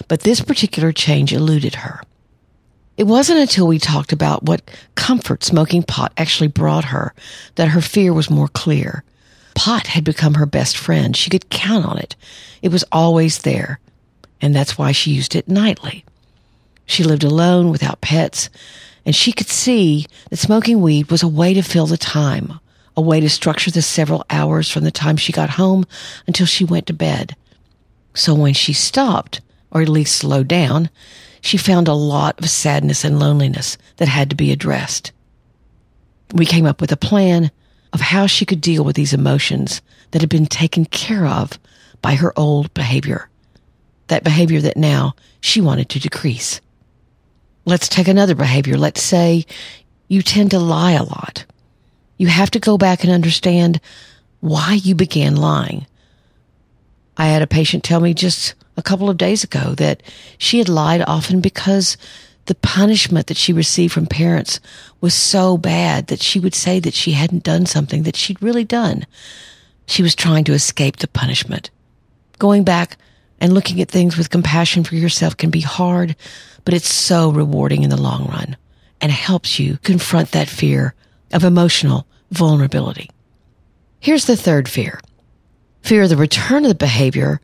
But 0.08 0.22
this 0.22 0.42
particular 0.42 0.92
change 0.92 1.34
eluded 1.34 1.76
her. 1.76 2.02
It 2.98 3.06
wasn't 3.06 3.40
until 3.40 3.68
we 3.68 3.80
talked 3.80 4.14
about 4.14 4.44
what 4.44 4.70
comfort 4.96 5.44
smoking 5.44 5.84
pot 5.84 6.14
actually 6.18 6.50
brought 6.50 6.86
her 6.86 7.14
that 7.56 7.70
her 7.70 7.82
fear 7.82 8.14
was 8.14 8.30
more 8.30 8.48
clear. 8.48 9.04
Pot 9.56 9.88
had 9.88 10.04
become 10.04 10.36
her 10.36 10.46
best 10.46 10.78
friend. 10.78 11.16
She 11.16 11.30
could 11.30 11.50
count 11.50 11.86
on 11.86 11.98
it. 11.98 12.16
It 12.62 12.72
was 12.72 12.86
always 12.92 13.40
there. 13.40 13.80
And 14.42 14.56
that's 14.56 14.78
why 14.78 14.92
she 14.92 15.12
used 15.12 15.36
it 15.36 15.48
nightly. 15.48 16.06
She 16.86 17.04
lived 17.04 17.24
alone 17.24 17.72
without 17.72 18.02
pets, 18.02 18.50
and 19.06 19.16
she 19.16 19.32
could 19.32 19.50
see 19.50 20.06
that 20.30 20.38
smoking 20.38 20.82
weed 20.82 21.10
was 21.10 21.24
a 21.24 21.28
way 21.28 21.54
to 21.54 21.62
fill 21.62 21.88
the 21.88 21.98
time, 21.98 22.60
a 22.98 23.02
way 23.02 23.20
to 23.20 23.30
structure 23.30 23.72
the 23.72 23.82
several 23.82 24.26
hours 24.30 24.70
from 24.70 24.84
the 24.84 24.92
time 24.92 25.16
she 25.18 25.32
got 25.32 25.52
home 25.52 25.86
until 26.28 26.46
she 26.46 26.66
went 26.66 26.88
to 26.88 26.94
bed. 26.94 27.36
So 28.14 28.34
when 28.34 28.54
she 28.54 28.74
stopped, 28.74 29.42
or 29.72 29.82
at 29.82 29.90
least 29.90 30.16
slowed 30.16 30.48
down, 30.48 30.90
she 31.42 31.58
found 31.58 31.88
a 31.88 31.94
lot 31.94 32.40
of 32.40 32.50
sadness 32.50 33.04
and 33.04 33.20
loneliness 33.20 33.78
that 33.98 34.08
had 34.08 34.30
to 34.30 34.36
be 34.36 34.52
addressed. 34.52 35.12
We 36.34 36.46
came 36.46 36.66
up 36.66 36.80
with 36.80 36.92
a 36.92 36.98
plan 36.98 37.52
of 37.94 38.00
how 38.00 38.28
she 38.28 38.46
could 38.46 38.62
deal 38.62 38.84
with 38.84 38.96
these 38.96 39.14
emotions 39.14 39.82
that 40.12 40.22
had 40.22 40.30
been 40.30 40.46
taken 40.46 40.86
care 40.86 41.26
of 41.26 41.60
by 42.02 42.16
her 42.16 42.38
old 42.38 42.74
behavior. 42.74 43.30
That 44.08 44.24
behavior 44.24 44.62
that 44.62 44.78
now 44.78 45.16
she 45.40 45.62
wanted 45.62 45.90
to 45.90 46.00
decrease. 46.00 46.62
Let's 47.66 47.90
take 47.90 48.08
another 48.08 48.36
behavior. 48.36 48.78
Let's 48.78 49.02
say 49.02 49.46
you 50.08 50.22
tend 50.22 50.52
to 50.52 50.60
lie 50.60 50.94
a 50.94 51.04
lot. 51.04 51.46
You 52.18 52.28
have 52.28 52.52
to 52.52 52.60
go 52.60 52.78
back 52.78 53.04
and 53.04 53.12
understand 53.12 53.80
why 54.42 54.74
you 54.74 54.96
began 54.96 55.36
lying. 55.36 55.86
I 57.18 57.28
had 57.28 57.42
a 57.42 57.48
patient 57.48 57.84
tell 57.84 58.00
me 58.00 58.14
just 58.14 58.56
a 58.78 58.82
couple 58.82 59.10
of 59.10 59.18
days 59.18 59.44
ago 59.44 59.76
that 59.76 60.02
she 60.38 60.60
had 60.60 60.70
lied 60.70 61.04
often 61.06 61.42
because 61.42 61.98
the 62.46 62.56
punishment 62.56 63.28
that 63.28 63.38
she 63.38 63.54
received 63.54 63.94
from 63.94 64.08
parents 64.08 64.60
was 65.00 65.14
so 65.14 65.58
bad 65.58 66.08
that 66.08 66.22
she 66.22 66.40
would 66.40 66.56
say 66.56 66.80
that 66.80 66.94
she 66.94 67.12
hadn't 67.12 67.44
done 67.44 67.66
something 67.66 68.04
that 68.04 68.16
she'd 68.16 68.42
really 68.42 68.64
done. 68.64 69.06
She 69.86 70.02
was 70.04 70.16
trying 70.16 70.44
to 70.46 70.54
escape 70.54 70.98
the 70.98 71.08
punishment. 71.08 71.70
Going 72.40 72.64
back 72.64 72.98
and 73.40 73.54
looking 73.54 73.82
at 73.82 73.90
things 73.90 74.18
with 74.18 74.30
compassion 74.30 74.84
for 74.84 74.96
yourself 74.96 75.38
can 75.38 75.50
be 75.50 75.62
hard, 75.62 76.16
but 76.66 76.74
it's 76.74 76.94
so 76.94 77.32
rewarding 77.32 77.84
in 77.84 77.90
the 77.90 78.02
long 78.02 78.28
run 78.28 78.58
and 79.00 79.12
helps 79.12 79.60
you 79.60 79.78
confront 79.78 80.32
that 80.32 80.50
fear 80.50 80.94
of 81.34 81.44
emotional 81.44 82.08
vulnerability. 82.32 83.10
Here's 84.00 84.26
the 84.26 84.38
third 84.38 84.68
fear. 84.68 85.00
Fear 85.82 86.04
of 86.04 86.10
the 86.10 86.18
return 86.18 86.64
of 86.64 86.70
the 86.70 86.76
behavior 86.76 87.42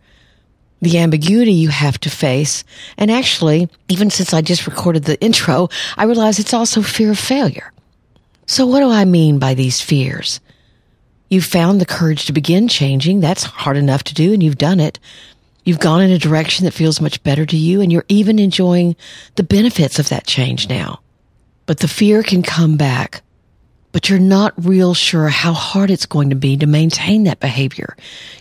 the 0.82 0.98
ambiguity 1.00 1.54
you 1.54 1.70
have 1.70 2.00
to 2.02 2.10
face. 2.10 2.64
And 2.98 3.10
actually, 3.10 3.70
even 3.88 4.10
since 4.10 4.34
I 4.34 4.42
just 4.42 4.68
recorded 4.68 5.04
the 5.04 5.20
intro, 5.22 5.70
I 5.98 6.06
realize 6.06 6.40
it's 6.40 6.54
also 6.54 6.82
fear 6.82 7.12
of 7.12 7.20
failure. 7.20 7.72
So 8.46 8.66
what 8.66 8.80
do 8.80 8.90
I 8.90 9.06
mean 9.06 9.40
by 9.40 9.54
these 9.54 9.82
fears? 9.82 10.40
You've 11.30 11.46
found 11.46 11.82
the 11.82 11.86
courage 11.86 12.26
to 12.26 12.34
begin 12.34 12.68
changing. 12.68 13.20
That's 13.20 13.44
hard 13.44 13.76
enough 13.76 14.04
to 14.06 14.14
do 14.14 14.34
and 14.34 14.42
you've 14.42 14.58
done 14.58 14.80
it. 14.80 15.00
You've 15.66 15.80
gone 15.80 16.02
in 16.02 16.12
a 16.12 16.18
direction 16.18 16.64
that 16.64 16.74
feels 16.74 17.02
much 17.02 17.22
better 17.24 17.46
to 17.46 17.58
you 17.58 17.82
and 17.82 17.92
you're 17.92 18.06
even 18.08 18.40
enjoying 18.40 18.96
the 19.36 19.44
benefits 19.44 20.00
of 20.00 20.10
that 20.10 20.26
change 20.26 20.70
now. 20.70 21.02
But 21.66 21.80
the 21.80 21.90
fear 21.90 22.24
can 22.24 22.44
come 22.44 22.78
back, 22.78 23.22
but 23.92 24.10
you're 24.10 24.20
not 24.20 24.54
real 24.58 24.94
sure 24.94 25.30
how 25.30 25.54
hard 25.54 25.90
it's 25.90 26.06
going 26.06 26.30
to 26.30 26.36
be 26.36 26.58
to 26.58 26.68
maintain 26.68 27.24
that 27.24 27.40
behavior. 27.40 27.96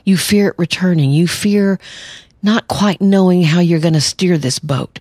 You 0.04 0.16
fear 0.16 0.48
it 0.48 0.58
returning. 0.58 1.10
You 1.10 1.28
fear 1.28 1.78
not 2.42 2.68
quite 2.68 3.00
knowing 3.00 3.42
how 3.42 3.60
you're 3.60 3.80
going 3.80 3.94
to 3.94 4.00
steer 4.00 4.38
this 4.38 4.58
boat. 4.58 5.00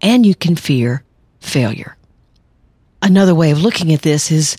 And 0.00 0.24
you 0.24 0.34
can 0.34 0.56
fear 0.56 1.04
failure. 1.40 1.96
Another 3.02 3.34
way 3.34 3.50
of 3.50 3.62
looking 3.62 3.92
at 3.92 4.02
this 4.02 4.30
is 4.30 4.56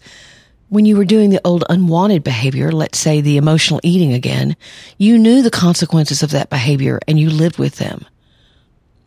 when 0.69 0.85
you 0.85 0.95
were 0.95 1.05
doing 1.05 1.29
the 1.29 1.41
old 1.43 1.63
unwanted 1.69 2.23
behavior, 2.23 2.71
let's 2.71 2.97
say 2.97 3.21
the 3.21 3.37
emotional 3.37 3.79
eating 3.83 4.13
again, 4.13 4.55
you 4.97 5.19
knew 5.19 5.41
the 5.41 5.51
consequences 5.51 6.23
of 6.23 6.31
that 6.31 6.49
behavior 6.49 6.99
and 7.07 7.19
you 7.19 7.29
lived 7.29 7.57
with 7.57 7.75
them. 7.75 8.05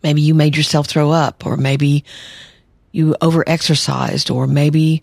Maybe 0.03 0.21
you 0.21 0.35
made 0.35 0.57
yourself 0.57 0.87
throw 0.87 1.11
up 1.11 1.47
or 1.47 1.57
maybe 1.57 2.05
you 2.93 3.17
overexercised 3.21 4.33
or 4.33 4.47
maybe 4.47 5.03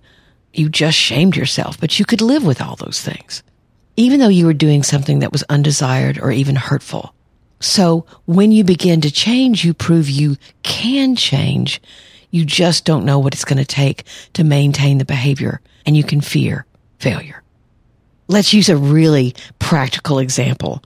you 0.53 0.69
just 0.69 0.97
shamed 0.97 1.35
yourself, 1.35 1.79
but 1.79 1.99
you 1.99 2.05
could 2.05 2.21
live 2.21 2.45
with 2.45 2.61
all 2.61 2.75
those 2.75 3.01
things, 3.01 3.43
even 3.95 4.19
though 4.19 4.27
you 4.27 4.45
were 4.45 4.53
doing 4.53 4.83
something 4.83 5.19
that 5.19 5.31
was 5.31 5.43
undesired 5.49 6.19
or 6.19 6.31
even 6.31 6.55
hurtful. 6.55 7.13
So 7.59 8.05
when 8.25 8.51
you 8.51 8.63
begin 8.63 9.01
to 9.01 9.11
change, 9.11 9.63
you 9.63 9.73
prove 9.73 10.09
you 10.09 10.37
can 10.63 11.15
change. 11.15 11.81
You 12.31 12.43
just 12.43 12.85
don't 12.85 13.05
know 13.05 13.19
what 13.19 13.33
it's 13.33 13.45
going 13.45 13.59
to 13.59 13.65
take 13.65 14.03
to 14.33 14.43
maintain 14.43 14.97
the 14.97 15.05
behavior 15.05 15.61
and 15.85 15.95
you 15.95 16.03
can 16.03 16.21
fear 16.21 16.65
failure. 16.99 17.43
Let's 18.27 18.53
use 18.53 18.69
a 18.69 18.77
really 18.77 19.35
practical 19.59 20.19
example. 20.19 20.83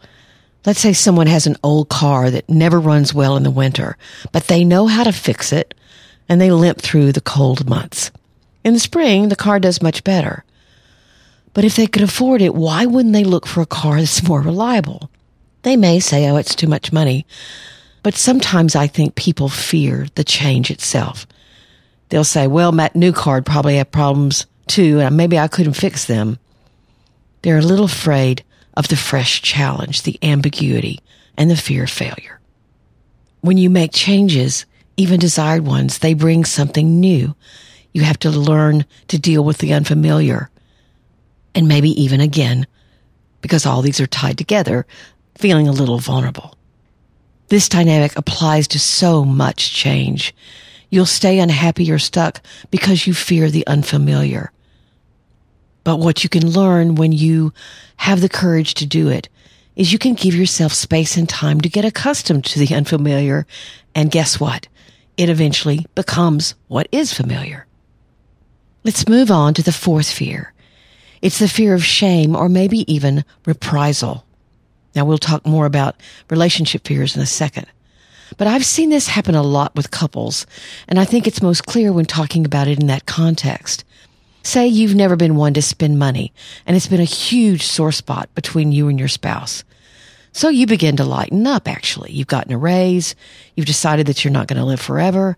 Let's 0.65 0.79
say 0.79 0.93
someone 0.93 1.27
has 1.27 1.45
an 1.45 1.57
old 1.63 1.89
car 1.89 2.31
that 2.31 2.49
never 2.49 2.79
runs 2.79 3.13
well 3.13 3.37
in 3.37 3.43
the 3.43 3.51
winter, 3.51 3.97
but 4.31 4.47
they 4.47 4.63
know 4.63 4.87
how 4.87 5.03
to 5.03 5.11
fix 5.11 5.53
it 5.53 5.75
and 6.27 6.41
they 6.41 6.51
limp 6.51 6.81
through 6.81 7.11
the 7.11 7.21
cold 7.21 7.69
months. 7.69 8.11
In 8.65 8.73
the 8.73 8.79
spring, 8.79 9.29
the 9.29 9.35
car 9.35 9.59
does 9.59 9.83
much 9.83 10.03
better. 10.03 10.43
But 11.53 11.63
if 11.63 11.75
they 11.75 11.85
could 11.85 12.01
afford 12.01 12.41
it, 12.41 12.55
why 12.55 12.87
wouldn't 12.87 13.13
they 13.13 13.23
look 13.23 13.45
for 13.45 13.61
a 13.61 13.65
car 13.67 13.99
that's 13.99 14.27
more 14.27 14.41
reliable? 14.41 15.11
They 15.61 15.77
may 15.77 15.99
say, 15.99 16.27
oh, 16.27 16.35
it's 16.35 16.55
too 16.55 16.67
much 16.67 16.91
money. 16.91 17.27
But 18.01 18.15
sometimes 18.15 18.75
I 18.75 18.87
think 18.87 19.13
people 19.13 19.49
fear 19.49 20.07
the 20.15 20.23
change 20.23 20.71
itself. 20.71 21.27
They'll 22.09 22.23
say, 22.23 22.47
well, 22.47 22.71
my 22.71 22.89
new 22.95 23.13
card 23.13 23.45
probably 23.45 23.77
have 23.77 23.91
problems 23.91 24.47
too, 24.65 24.99
and 24.99 25.15
maybe 25.15 25.37
I 25.37 25.47
couldn't 25.47 25.73
fix 25.73 26.05
them. 26.05 26.39
They're 27.43 27.59
a 27.59 27.61
little 27.61 27.85
afraid 27.85 28.43
of 28.75 28.87
the 28.87 28.95
fresh 28.95 29.43
challenge, 29.43 30.01
the 30.01 30.17
ambiguity, 30.23 31.01
and 31.37 31.51
the 31.51 31.55
fear 31.55 31.83
of 31.83 31.91
failure. 31.91 32.39
When 33.41 33.57
you 33.59 33.69
make 33.69 33.91
changes, 33.93 34.65
even 34.97 35.19
desired 35.19 35.67
ones, 35.67 35.99
they 35.99 36.15
bring 36.15 36.45
something 36.45 36.99
new. 36.99 37.35
You 37.95 38.01
have 38.01 38.19
to 38.19 38.29
learn 38.29 38.83
to 39.07 39.17
deal 39.17 39.45
with 39.45 39.59
the 39.59 39.71
unfamiliar. 39.71 40.49
And 41.55 41.65
maybe 41.65 41.91
even 42.03 42.19
again, 42.19 42.67
because 43.39 43.65
all 43.65 43.81
these 43.81 44.01
are 44.01 44.05
tied 44.05 44.37
together, 44.37 44.85
feeling 45.35 45.69
a 45.69 45.71
little 45.71 45.99
vulnerable. 45.99 46.57
This 47.47 47.69
dynamic 47.69 48.13
applies 48.17 48.67
to 48.67 48.79
so 48.79 49.23
much 49.23 49.73
change. 49.73 50.35
You'll 50.89 51.05
stay 51.05 51.39
unhappy 51.39 51.89
or 51.89 51.97
stuck 51.97 52.41
because 52.69 53.07
you 53.07 53.13
fear 53.13 53.49
the 53.49 53.65
unfamiliar. 53.65 54.51
But 55.85 55.99
what 55.99 56.21
you 56.21 56.29
can 56.29 56.45
learn 56.45 56.95
when 56.95 57.13
you 57.13 57.53
have 57.95 58.19
the 58.19 58.27
courage 58.27 58.73
to 58.73 58.85
do 58.85 59.07
it 59.07 59.29
is 59.77 59.93
you 59.93 59.99
can 59.99 60.15
give 60.15 60.35
yourself 60.35 60.73
space 60.73 61.15
and 61.15 61.29
time 61.29 61.61
to 61.61 61.69
get 61.69 61.85
accustomed 61.85 62.43
to 62.43 62.59
the 62.59 62.75
unfamiliar. 62.75 63.47
And 63.95 64.11
guess 64.11 64.37
what? 64.37 64.67
It 65.15 65.29
eventually 65.29 65.85
becomes 65.95 66.55
what 66.67 66.89
is 66.91 67.13
familiar. 67.13 67.65
Let's 68.85 69.09
move 69.09 69.31
on 69.31 69.55
to 69.55 69.63
the 69.63 69.71
fourth 69.71 70.11
fear. 70.11 70.53
It's 71.23 71.39
the 71.39 71.47
fear 71.47 71.73
of 71.73 71.83
shame 71.83 72.35
or 72.35 72.47
maybe 72.47 72.85
even 72.93 73.25
reprisal. 73.47 74.27
Now 74.95 75.05
we'll 75.05 75.17
talk 75.17 75.43
more 75.43 75.65
about 75.65 75.99
relationship 76.29 76.85
fears 76.85 77.15
in 77.15 77.21
a 77.23 77.25
second. 77.25 77.65
But 78.37 78.45
I've 78.45 78.63
seen 78.63 78.91
this 78.91 79.07
happen 79.07 79.33
a 79.33 79.41
lot 79.41 79.75
with 79.75 79.89
couples, 79.89 80.45
and 80.87 80.99
I 80.99 81.05
think 81.05 81.25
it's 81.25 81.41
most 81.41 81.65
clear 81.65 81.91
when 81.91 82.05
talking 82.05 82.45
about 82.45 82.67
it 82.67 82.79
in 82.79 82.85
that 82.85 83.07
context. 83.07 83.83
Say 84.43 84.67
you've 84.67 84.93
never 84.93 85.15
been 85.15 85.35
one 85.35 85.55
to 85.55 85.63
spend 85.63 85.97
money, 85.97 86.31
and 86.67 86.77
it's 86.77 86.85
been 86.85 87.01
a 87.01 87.05
huge 87.05 87.63
sore 87.63 87.91
spot 87.91 88.29
between 88.35 88.71
you 88.71 88.87
and 88.87 88.99
your 88.99 89.07
spouse. 89.07 89.63
So 90.31 90.49
you 90.49 90.67
begin 90.67 90.95
to 90.97 91.05
lighten 91.05 91.47
up, 91.47 91.67
actually. 91.67 92.11
You've 92.11 92.27
gotten 92.27 92.53
a 92.53 92.57
raise, 92.59 93.15
you've 93.55 93.65
decided 93.65 94.05
that 94.05 94.23
you're 94.23 94.31
not 94.31 94.45
going 94.45 94.59
to 94.59 94.65
live 94.65 94.81
forever, 94.81 95.37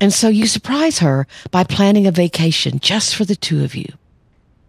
and 0.00 0.12
so 0.12 0.28
you 0.28 0.46
surprise 0.46 0.98
her 1.00 1.26
by 1.50 1.64
planning 1.64 2.06
a 2.06 2.12
vacation 2.12 2.78
just 2.78 3.14
for 3.14 3.24
the 3.24 3.36
two 3.36 3.64
of 3.64 3.74
you. 3.74 3.92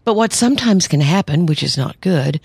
But 0.06 0.16
what 0.16 0.34
sometimes 0.34 0.88
can 0.88 1.02
happen, 1.02 1.46
which 1.46 1.62
is 1.62 1.78
not 1.78 2.02
good, 2.02 2.40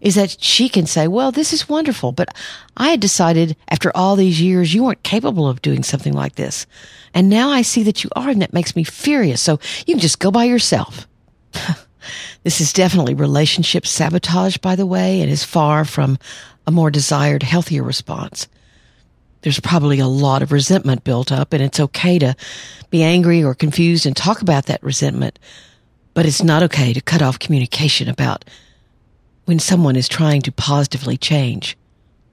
is 0.00 0.16
that 0.16 0.42
she 0.42 0.68
can 0.68 0.84
say, 0.84 1.06
well, 1.06 1.30
this 1.30 1.52
is 1.52 1.68
wonderful, 1.68 2.10
but 2.10 2.34
I 2.76 2.88
had 2.88 2.98
decided 2.98 3.56
after 3.68 3.92
all 3.94 4.16
these 4.16 4.40
years 4.40 4.74
you 4.74 4.82
weren't 4.82 5.04
capable 5.04 5.46
of 5.46 5.62
doing 5.62 5.84
something 5.84 6.12
like 6.12 6.34
this. 6.34 6.66
And 7.12 7.28
now 7.28 7.50
I 7.50 7.62
see 7.62 7.84
that 7.84 8.02
you 8.02 8.10
are, 8.16 8.28
and 8.28 8.42
that 8.42 8.52
makes 8.52 8.74
me 8.74 8.82
furious. 8.82 9.40
So 9.40 9.60
you 9.86 9.94
can 9.94 10.00
just 10.00 10.18
go 10.18 10.32
by 10.32 10.44
yourself. 10.44 11.06
this 12.42 12.60
is 12.60 12.72
definitely 12.72 13.14
relationship 13.14 13.86
sabotage, 13.86 14.56
by 14.56 14.74
the 14.74 14.86
way, 14.86 15.20
and 15.20 15.30
is 15.30 15.44
far 15.44 15.84
from 15.84 16.18
a 16.66 16.72
more 16.72 16.90
desired, 16.90 17.44
healthier 17.44 17.84
response. 17.84 18.48
There's 19.44 19.60
probably 19.60 20.00
a 20.00 20.08
lot 20.08 20.42
of 20.42 20.50
resentment 20.50 21.04
built 21.04 21.30
up, 21.30 21.52
and 21.52 21.62
it's 21.62 21.78
okay 21.78 22.18
to 22.18 22.34
be 22.90 23.04
angry 23.04 23.44
or 23.44 23.54
confused 23.54 24.04
and 24.04 24.16
talk 24.16 24.42
about 24.42 24.66
that 24.66 24.82
resentment 24.82 25.38
but 26.14 26.24
it's 26.24 26.42
not 26.42 26.62
okay 26.62 26.92
to 26.92 27.00
cut 27.00 27.20
off 27.20 27.38
communication 27.40 28.08
about 28.08 28.44
when 29.44 29.58
someone 29.58 29.96
is 29.96 30.08
trying 30.08 30.40
to 30.40 30.52
positively 30.52 31.16
change. 31.16 31.76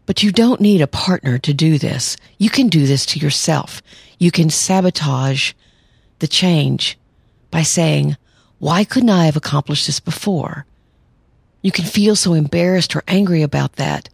But 0.06 0.24
you 0.24 0.32
don't 0.32 0.62
need 0.62 0.82
a 0.82 0.88
partner 0.88 1.38
to 1.40 1.54
do 1.54 1.78
this. 1.78 2.16
You 2.38 2.50
can 2.50 2.70
do 2.70 2.86
this 2.86 3.06
to 3.08 3.20
yourself. 3.20 3.82
You 4.18 4.32
can 4.32 4.50
sabotage 4.50 5.54
the 6.20 6.28
change 6.28 6.98
by 7.50 7.64
saying, 7.64 8.16
why 8.60 8.84
couldn't 8.84 9.10
I 9.10 9.26
have 9.26 9.36
accomplished 9.36 9.88
this 9.88 10.00
before? 10.00 10.66
You 11.62 11.72
can 11.72 11.86
feel 11.86 12.16
so 12.16 12.34
embarrassed 12.34 12.96
or 12.96 13.04
angry 13.08 13.42
about 13.42 13.74
that, 13.74 14.10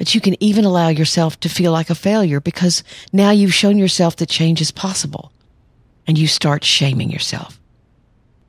but 0.00 0.14
you 0.14 0.20
can 0.22 0.42
even 0.42 0.64
allow 0.64 0.88
yourself 0.88 1.38
to 1.40 1.48
feel 1.50 1.72
like 1.72 1.90
a 1.90 1.94
failure 1.94 2.40
because 2.40 2.82
now 3.12 3.28
you've 3.32 3.52
shown 3.52 3.76
yourself 3.76 4.16
that 4.16 4.30
change 4.30 4.62
is 4.62 4.70
possible 4.70 5.30
and 6.06 6.16
you 6.16 6.26
start 6.26 6.64
shaming 6.64 7.10
yourself. 7.10 7.60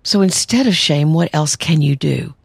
So 0.01 0.22
instead 0.22 0.65
of 0.65 0.77
shame, 0.77 1.13
what 1.13 1.29
else 1.34 1.58
can 1.58 1.81
you 1.81 1.98
do? 1.98 2.36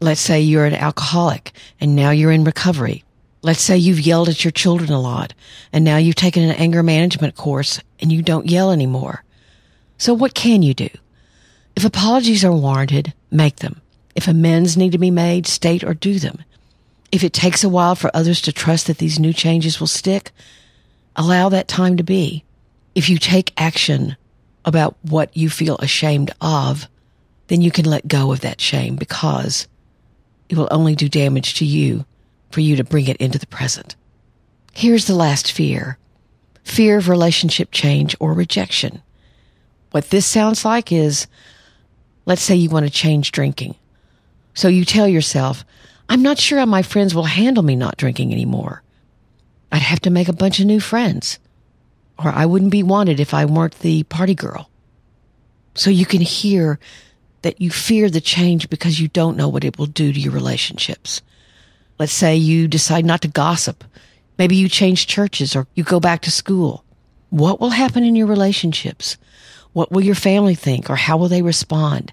Let's 0.00 0.20
say 0.20 0.40
you're 0.40 0.64
an 0.64 0.74
alcoholic 0.74 1.52
and 1.80 1.94
now 1.94 2.10
you're 2.10 2.32
in 2.32 2.42
recovery. 2.42 3.04
Let's 3.42 3.62
say 3.62 3.78
you've 3.78 4.00
yelled 4.00 4.28
at 4.28 4.44
your 4.44 4.50
children 4.50 4.90
a 4.90 5.00
lot 5.00 5.32
and 5.72 5.84
now 5.84 5.98
you've 5.98 6.16
taken 6.16 6.42
an 6.42 6.56
anger 6.56 6.82
management 6.82 7.36
course 7.36 7.80
and 8.00 8.10
you 8.10 8.20
don't 8.20 8.50
yell 8.50 8.72
anymore. 8.72 9.22
So 9.96 10.12
what 10.12 10.34
can 10.34 10.62
you 10.62 10.74
do? 10.74 10.88
If 11.76 11.84
apologies 11.84 12.44
are 12.44 12.50
warranted, 12.50 13.14
make 13.30 13.58
them. 13.58 13.80
If 14.16 14.26
amends 14.26 14.76
need 14.76 14.90
to 14.90 14.98
be 14.98 15.12
made, 15.12 15.46
state 15.46 15.84
or 15.84 15.94
do 15.94 16.18
them. 16.18 16.42
If 17.10 17.24
it 17.24 17.32
takes 17.32 17.64
a 17.64 17.68
while 17.68 17.94
for 17.94 18.10
others 18.14 18.40
to 18.42 18.52
trust 18.52 18.86
that 18.86 18.98
these 18.98 19.18
new 19.18 19.32
changes 19.32 19.80
will 19.80 19.86
stick, 19.86 20.30
allow 21.16 21.48
that 21.48 21.68
time 21.68 21.96
to 21.96 22.02
be. 22.02 22.44
If 22.94 23.08
you 23.08 23.18
take 23.18 23.52
action, 23.56 24.16
about 24.68 24.96
what 25.00 25.34
you 25.34 25.48
feel 25.48 25.76
ashamed 25.78 26.30
of, 26.42 26.86
then 27.46 27.62
you 27.62 27.70
can 27.70 27.86
let 27.86 28.06
go 28.06 28.32
of 28.32 28.40
that 28.40 28.60
shame 28.60 28.96
because 28.96 29.66
it 30.50 30.58
will 30.58 30.68
only 30.70 30.94
do 30.94 31.08
damage 31.08 31.54
to 31.54 31.64
you 31.64 32.04
for 32.50 32.60
you 32.60 32.76
to 32.76 32.84
bring 32.84 33.06
it 33.08 33.16
into 33.16 33.38
the 33.38 33.46
present. 33.46 33.96
Here's 34.74 35.06
the 35.06 35.14
last 35.14 35.50
fear. 35.50 35.98
fear 36.64 36.98
of 36.98 37.08
relationship 37.08 37.70
change 37.72 38.14
or 38.20 38.34
rejection. 38.34 39.00
What 39.90 40.10
this 40.10 40.26
sounds 40.26 40.66
like 40.66 40.92
is, 40.92 41.26
let's 42.26 42.42
say 42.42 42.54
you 42.54 42.68
want 42.68 42.84
to 42.84 42.92
change 42.92 43.32
drinking. 43.32 43.74
So 44.52 44.68
you 44.68 44.84
tell 44.84 45.08
yourself, 45.08 45.64
I'm 46.08 46.22
not 46.22 46.38
sure 46.38 46.58
how 46.58 46.66
my 46.66 46.82
friends 46.82 47.14
will 47.14 47.24
handle 47.24 47.62
me 47.62 47.76
not 47.76 47.96
drinking 47.96 48.32
anymore. 48.32 48.82
I'd 49.70 49.82
have 49.82 50.00
to 50.00 50.10
make 50.10 50.28
a 50.28 50.32
bunch 50.32 50.58
of 50.58 50.66
new 50.66 50.80
friends. 50.80 51.38
Or 52.18 52.30
I 52.30 52.46
wouldn't 52.46 52.72
be 52.72 52.82
wanted 52.82 53.20
if 53.20 53.34
I 53.34 53.44
weren't 53.44 53.78
the 53.80 54.02
party 54.04 54.34
girl. 54.34 54.70
So 55.74 55.90
you 55.90 56.06
can 56.06 56.20
hear 56.20 56.78
that 57.42 57.60
you 57.60 57.70
fear 57.70 58.10
the 58.10 58.20
change 58.20 58.68
because 58.68 59.00
you 59.00 59.08
don't 59.08 59.36
know 59.36 59.48
what 59.48 59.64
it 59.64 59.78
will 59.78 59.86
do 59.86 60.12
to 60.12 60.20
your 60.20 60.32
relationships. 60.32 61.22
Let's 61.98 62.12
say 62.12 62.36
you 62.36 62.66
decide 62.66 63.04
not 63.04 63.22
to 63.22 63.28
gossip. 63.28 63.84
Maybe 64.38 64.56
you 64.56 64.68
change 64.68 65.06
churches 65.06 65.54
or 65.54 65.66
you 65.74 65.84
go 65.84 66.00
back 66.00 66.22
to 66.22 66.30
school. 66.30 66.84
What 67.30 67.60
will 67.60 67.70
happen 67.70 68.02
in 68.02 68.16
your 68.16 68.26
relationships? 68.26 69.18
What 69.72 69.92
will 69.92 70.00
your 70.00 70.14
family 70.14 70.54
think 70.54 70.88
or 70.88 70.96
how 70.96 71.16
will 71.16 71.28
they 71.28 71.42
respond? 71.42 72.12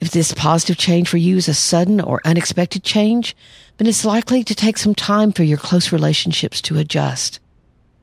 If 0.00 0.10
this 0.10 0.32
positive 0.32 0.78
change 0.78 1.08
for 1.08 1.18
you 1.18 1.36
is 1.36 1.48
a 1.48 1.54
sudden 1.54 2.00
or 2.00 2.22
unexpected 2.24 2.82
change, 2.82 3.36
then 3.76 3.86
it's 3.86 4.04
likely 4.04 4.42
to 4.44 4.54
take 4.54 4.78
some 4.78 4.94
time 4.94 5.30
for 5.32 5.42
your 5.42 5.58
close 5.58 5.92
relationships 5.92 6.60
to 6.62 6.78
adjust. 6.78 7.38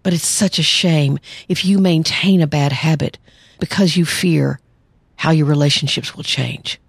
But 0.03 0.13
it's 0.13 0.27
such 0.27 0.59
a 0.59 0.63
shame 0.63 1.19
if 1.49 1.65
you 1.65 1.79
maintain 1.79 2.41
a 2.41 2.47
bad 2.47 2.71
habit 2.71 3.17
because 3.59 3.97
you 3.97 4.05
fear 4.05 4.59
how 5.17 5.31
your 5.31 5.47
relationships 5.47 6.15
will 6.15 6.23
change. 6.23 6.79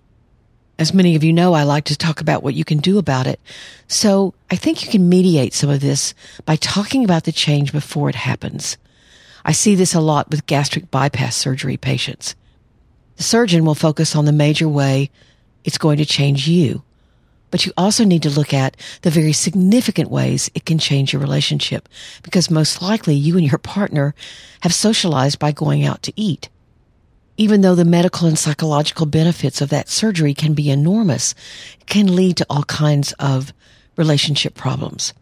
As 0.79 0.95
many 0.95 1.17
of 1.17 1.25
you 1.25 1.33
know, 1.33 1.55
I 1.55 1.65
like 1.65 1.85
to 1.87 1.97
talk 1.97 2.21
about 2.21 2.43
what 2.43 2.55
you 2.55 2.65
can 2.65 2.79
do 2.79 2.99
about 2.99 3.27
it. 3.27 3.41
So 3.89 4.35
I 4.51 4.57
think 4.57 4.85
you 4.85 4.91
can 4.91 5.09
mediate 5.09 5.55
some 5.55 5.71
of 5.71 5.81
this 5.81 6.15
by 6.45 6.57
talking 6.57 7.03
about 7.03 7.25
the 7.25 7.33
change 7.33 7.73
before 7.73 8.09
it 8.09 8.15
happens. 8.15 8.77
I 9.45 9.53
see 9.53 9.75
this 9.75 9.95
a 9.95 10.01
lot 10.01 10.31
with 10.31 10.47
gastric 10.47 10.91
bypass 10.91 11.35
surgery 11.35 11.77
patients. 11.77 12.37
The 13.19 13.25
surgeon 13.25 13.65
will 13.65 13.75
focus 13.75 14.15
on 14.17 14.25
the 14.25 14.33
major 14.33 14.69
way 14.69 15.11
it's 15.65 15.77
going 15.77 15.99
to 15.99 16.07
change 16.07 16.47
you, 16.49 16.83
but 17.51 17.67
you 17.67 17.73
also 17.77 18.05
need 18.05 18.23
to 18.23 18.31
look 18.31 18.55
at 18.55 18.77
the 19.03 19.11
very 19.11 19.33
significant 19.33 20.09
ways 20.09 20.49
it 20.55 20.65
can 20.65 20.79
change 20.79 21.13
your 21.13 21.21
relationship 21.21 21.89
because 22.23 22.49
most 22.49 22.81
likely 22.81 23.17
you 23.17 23.37
and 23.37 23.45
your 23.45 23.59
partner 23.59 24.15
have 24.61 24.73
socialized 24.73 25.41
by 25.41 25.51
going 25.51 25.85
out 25.85 26.03
to 26.05 26.13
eat. 26.15 26.49
Even 27.37 27.61
though 27.61 27.75
the 27.75 27.85
medical 27.85 28.29
and 28.29 28.39
psychological 28.39 29.05
benefits 29.05 29.61
of 29.61 29.69
that 29.71 29.89
surgery 29.89 30.33
can 30.33 30.55
be 30.55 30.71
enormous, 30.71 31.35
it 31.81 31.87
can 31.87 32.15
lead 32.15 32.37
to 32.37 32.47
all 32.49 32.65
kinds 32.65 33.13
of 33.15 33.53
relationship 33.97 34.55
problems. 34.55 35.13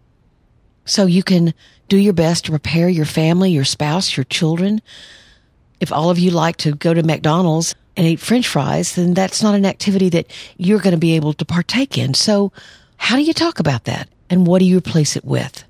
So 0.85 1.07
you 1.07 1.23
can 1.23 1.55
do 1.88 1.97
your 1.97 2.12
best 2.12 2.45
to 2.45 2.50
prepare 2.50 2.91
your 2.91 3.07
family, 3.07 3.53
your 3.53 3.65
spouse, 3.65 4.19
your 4.19 4.25
children. 4.25 4.83
If 5.80 5.92
all 5.92 6.11
of 6.11 6.18
you 6.18 6.30
like 6.30 6.56
to 6.59 6.75
go 6.75 6.95
to 6.95 7.02
McDonald's 7.02 7.75
and 7.97 8.06
eat 8.06 8.21
french 8.21 8.49
fries, 8.49 8.95
then 8.95 9.14
that's 9.14 9.42
not 9.42 9.54
an 9.54 9.66
activity 9.66 10.09
that 10.11 10.30
you're 10.56 10.80
going 10.80 10.92
to 10.92 10.99
be 10.99 11.16
able 11.16 11.33
to 11.35 11.45
partake 11.45 11.99
in. 11.99 12.14
So 12.14 12.52
how 12.97 13.16
do 13.16 13.23
you 13.23 13.33
talk 13.33 13.59
about 13.61 13.85
that? 13.85 14.09
And 14.28 14.47
what 14.47 14.59
do 14.59 14.64
you 14.64 14.78
replace 14.78 15.16
it 15.16 15.25
with? 15.25 15.64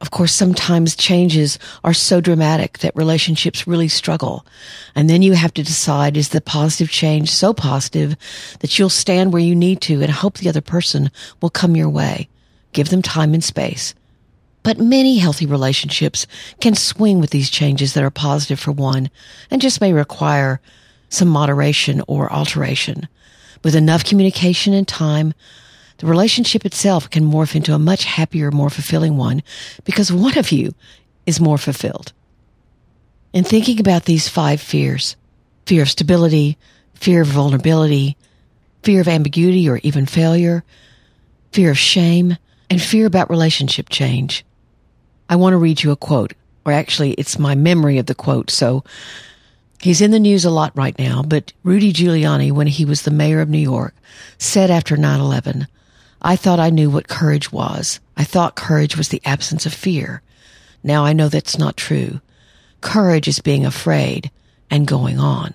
Of 0.00 0.12
course, 0.12 0.32
sometimes 0.32 0.94
changes 0.94 1.58
are 1.82 1.92
so 1.92 2.20
dramatic 2.20 2.78
that 2.78 2.94
relationships 2.94 3.66
really 3.66 3.88
struggle. 3.88 4.46
And 4.94 5.10
then 5.10 5.22
you 5.22 5.32
have 5.32 5.52
to 5.54 5.62
decide, 5.64 6.16
is 6.16 6.28
the 6.28 6.40
positive 6.40 6.88
change 6.88 7.32
so 7.32 7.52
positive 7.52 8.16
that 8.60 8.78
you'll 8.78 8.90
stand 8.90 9.32
where 9.32 9.42
you 9.42 9.56
need 9.56 9.80
to 9.82 10.00
and 10.00 10.10
hope 10.10 10.38
the 10.38 10.48
other 10.48 10.60
person 10.60 11.10
will 11.42 11.50
come 11.50 11.74
your 11.74 11.88
way? 11.88 12.28
Give 12.72 12.90
them 12.90 13.02
time 13.02 13.34
and 13.34 13.42
space. 13.42 13.92
But 14.68 14.78
many 14.78 15.16
healthy 15.16 15.46
relationships 15.46 16.26
can 16.60 16.74
swing 16.74 17.20
with 17.20 17.30
these 17.30 17.48
changes 17.48 17.94
that 17.94 18.04
are 18.04 18.10
positive 18.10 18.60
for 18.60 18.70
one 18.70 19.08
and 19.50 19.62
just 19.62 19.80
may 19.80 19.94
require 19.94 20.60
some 21.08 21.28
moderation 21.28 22.02
or 22.06 22.30
alteration. 22.30 23.08
With 23.64 23.74
enough 23.74 24.04
communication 24.04 24.74
and 24.74 24.86
time, 24.86 25.32
the 25.96 26.06
relationship 26.06 26.66
itself 26.66 27.08
can 27.08 27.24
morph 27.24 27.56
into 27.56 27.72
a 27.72 27.78
much 27.78 28.04
happier, 28.04 28.50
more 28.50 28.68
fulfilling 28.68 29.16
one 29.16 29.42
because 29.84 30.12
one 30.12 30.36
of 30.36 30.52
you 30.52 30.74
is 31.24 31.40
more 31.40 31.56
fulfilled. 31.56 32.12
In 33.32 33.44
thinking 33.44 33.80
about 33.80 34.04
these 34.04 34.28
five 34.28 34.60
fears, 34.60 35.16
fear 35.64 35.80
of 35.80 35.88
stability, 35.88 36.58
fear 36.92 37.22
of 37.22 37.28
vulnerability, 37.28 38.18
fear 38.82 39.00
of 39.00 39.08
ambiguity 39.08 39.66
or 39.66 39.78
even 39.78 40.04
failure, 40.04 40.62
fear 41.52 41.70
of 41.70 41.78
shame, 41.78 42.36
and 42.68 42.82
fear 42.82 43.06
about 43.06 43.30
relationship 43.30 43.88
change, 43.88 44.44
I 45.28 45.36
want 45.36 45.52
to 45.52 45.58
read 45.58 45.82
you 45.82 45.90
a 45.90 45.96
quote, 45.96 46.32
or 46.64 46.72
actually 46.72 47.12
it's 47.12 47.38
my 47.38 47.54
memory 47.54 47.98
of 47.98 48.06
the 48.06 48.14
quote. 48.14 48.50
So 48.50 48.84
he's 49.80 50.00
in 50.00 50.10
the 50.10 50.18
news 50.18 50.44
a 50.44 50.50
lot 50.50 50.76
right 50.76 50.98
now, 50.98 51.22
but 51.22 51.52
Rudy 51.62 51.92
Giuliani, 51.92 52.50
when 52.52 52.66
he 52.66 52.84
was 52.84 53.02
the 53.02 53.10
mayor 53.10 53.40
of 53.40 53.48
New 53.48 53.58
York, 53.58 53.94
said 54.38 54.70
after 54.70 54.96
9-11, 54.96 55.66
I 56.22 56.36
thought 56.36 56.58
I 56.58 56.70
knew 56.70 56.90
what 56.90 57.08
courage 57.08 57.52
was. 57.52 58.00
I 58.16 58.24
thought 58.24 58.56
courage 58.56 58.96
was 58.96 59.08
the 59.08 59.22
absence 59.24 59.66
of 59.66 59.74
fear. 59.74 60.22
Now 60.82 61.04
I 61.04 61.12
know 61.12 61.28
that's 61.28 61.58
not 61.58 61.76
true. 61.76 62.20
Courage 62.80 63.28
is 63.28 63.40
being 63.40 63.66
afraid 63.66 64.30
and 64.70 64.86
going 64.86 65.18
on. 65.18 65.54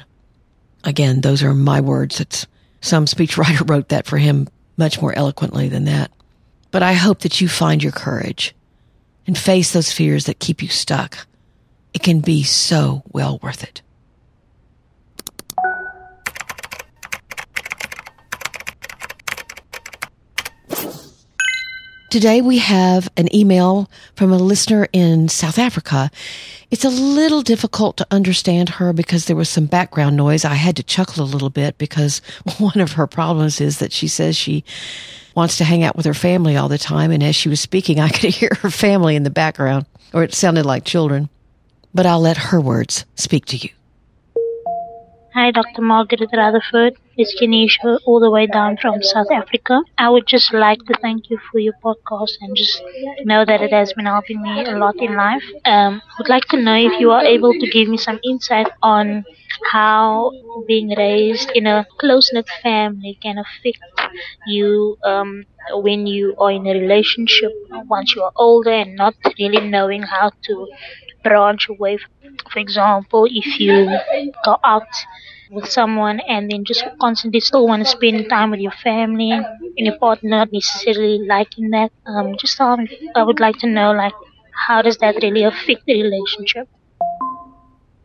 Again, 0.84 1.22
those 1.22 1.44
are 1.44 1.54
my 1.54 1.82
words. 1.82 2.20
It's 2.20 2.46
some 2.82 3.06
speechwriter 3.06 3.68
wrote 3.70 3.90
that 3.90 4.06
for 4.06 4.18
him 4.18 4.48
much 4.78 5.02
more 5.02 5.14
eloquently 5.18 5.70
than 5.70 5.86
that. 5.86 6.12
But 6.72 6.84
I 6.84 6.94
hope 6.94 7.20
that 7.20 7.40
you 7.40 7.48
find 7.48 7.82
your 7.84 7.92
courage 7.92 8.56
and 9.28 9.38
face 9.38 9.72
those 9.72 9.92
fears 9.92 10.26
that 10.26 10.40
keep 10.40 10.62
you 10.62 10.70
stuck. 10.70 11.26
It 11.94 12.04
can 12.04 12.20
be 12.20 12.44
so 12.44 13.04
well 13.12 13.40
worth 13.42 13.64
it. 13.64 13.82
Today 22.14 22.42
we 22.42 22.60
have 22.60 23.10
an 23.18 23.36
email 23.36 23.90
from 24.16 24.32
a 24.32 24.38
listener 24.38 24.88
in 24.94 25.30
South 25.30 25.58
Africa. 25.58 26.12
It's 26.70 26.86
a 26.86 26.90
little 26.90 27.42
difficult 27.42 27.98
to 27.98 28.08
understand 28.12 28.70
her 28.70 28.94
because 28.94 29.26
there 29.26 29.36
was 29.36 29.50
some 29.50 29.66
background 29.66 30.16
noise. 30.16 30.46
I 30.46 30.54
had 30.54 30.76
to 30.76 30.84
chuckle 30.84 31.24
a 31.24 31.26
little 31.26 31.50
bit 31.50 31.80
because 31.80 32.22
one 32.60 32.80
of 32.80 32.92
her 32.92 33.08
problems 33.08 33.60
is 33.60 33.80
that 33.80 33.92
she 33.92 34.08
says 34.08 34.38
she 34.38 34.64
wants 35.34 35.58
to 35.58 35.64
hang 35.64 35.82
out 35.82 35.96
with 35.96 36.06
her 36.06 36.14
family 36.14 36.56
all 36.56 36.70
the 36.70 36.78
time. 36.78 37.10
And 37.10 37.24
as 37.24 37.36
she 37.36 37.50
was 37.50 37.60
speaking, 37.60 38.00
I 38.00 38.10
could 38.16 38.30
hear 38.30 38.52
her 38.62 38.70
family 38.70 39.16
in 39.16 39.24
the 39.24 39.32
background, 39.32 39.88
or 40.14 40.22
it 40.22 40.36
sounded 40.36 40.68
like 40.68 40.86
children. 40.86 41.30
But 41.96 42.06
I'll 42.06 42.22
let 42.22 42.38
her 42.38 42.62
words 42.62 43.06
speak 43.16 43.46
to 43.46 43.58
you. 43.58 43.70
Hi, 45.34 45.52
Dr. 45.52 45.82
Margaret 45.82 46.30
Rutherford. 46.32 46.94
It's 47.18 47.36
Janisha 47.42 48.00
all 48.06 48.20
the 48.22 48.30
way 48.32 48.46
down 48.48 48.78
from 48.78 49.04
South 49.04 49.30
Africa. 49.32 49.82
I 49.98 50.10
would 50.10 50.26
just 50.28 50.54
like 50.54 50.80
to 50.86 50.94
thank 51.02 51.30
you 51.30 51.38
for 51.52 51.60
your 51.60 51.74
podcast 51.84 52.38
and 52.40 52.56
just 52.56 52.82
know 53.26 53.44
that 53.44 53.62
it 53.62 53.72
has 53.74 53.92
been 53.94 54.06
helping 54.06 54.42
me 54.42 54.64
a 54.64 54.78
lot 54.78 54.96
in 54.98 55.16
life. 55.16 55.44
Um, 55.66 56.02
I 56.08 56.16
would 56.20 56.30
like 56.30 56.46
to 56.46 56.62
know 56.62 56.76
if 56.76 57.00
you 57.02 57.12
are 57.12 57.24
able 57.24 57.52
to 57.52 57.70
give 57.70 57.90
me 57.90 57.98
some 57.98 58.20
insight 58.24 58.70
on 58.82 59.26
how 59.72 60.32
being 60.68 60.90
raised 60.98 61.52
in 61.54 61.68
a 61.68 61.86
close-knit 62.00 62.48
family 62.62 63.18
can 63.22 63.38
affect 63.38 63.80
you 64.48 64.98
um, 65.06 65.44
when 65.72 66.06
you 66.08 66.36
are 66.40 66.52
in 66.52 66.66
a 66.68 66.74
relationship 66.80 67.52
once 67.88 68.16
you 68.16 68.22
are 68.24 68.32
older 68.36 68.72
and 68.72 68.96
not 68.96 69.16
really 69.40 69.68
knowing 69.70 70.04
how 70.04 70.32
to 70.46 70.68
branch 71.24 71.70
away. 71.70 71.98
For 72.52 72.60
example, 72.60 73.26
if 73.30 73.60
you 73.60 73.98
go 74.46 74.58
out 74.64 74.88
with 75.52 75.68
someone 75.70 76.20
and 76.22 76.52
then 76.52 76.64
just 76.66 76.84
constantly 77.00 77.40
still 77.40 77.68
want 77.68 77.84
to 77.84 77.90
spend 77.90 78.30
time 78.30 78.52
with 78.52 78.60
your 78.60 78.72
family 78.84 79.32
and 79.32 79.46
your 79.78 79.98
partner 80.00 80.30
not 80.30 80.50
necessarily 80.52 81.20
liking 81.28 81.70
that, 81.72 81.92
um, 82.06 82.36
just 82.38 82.60
um, 82.62 82.88
I 83.16 83.24
would 83.24 83.40
like 83.40 83.58
to 83.60 83.68
know 83.68 83.92
like 83.92 84.14
how 84.68 84.82
does 84.82 84.98
that 84.98 85.16
really 85.22 85.44
affect 85.44 85.82
the 85.86 86.02
relationship? 86.02 86.68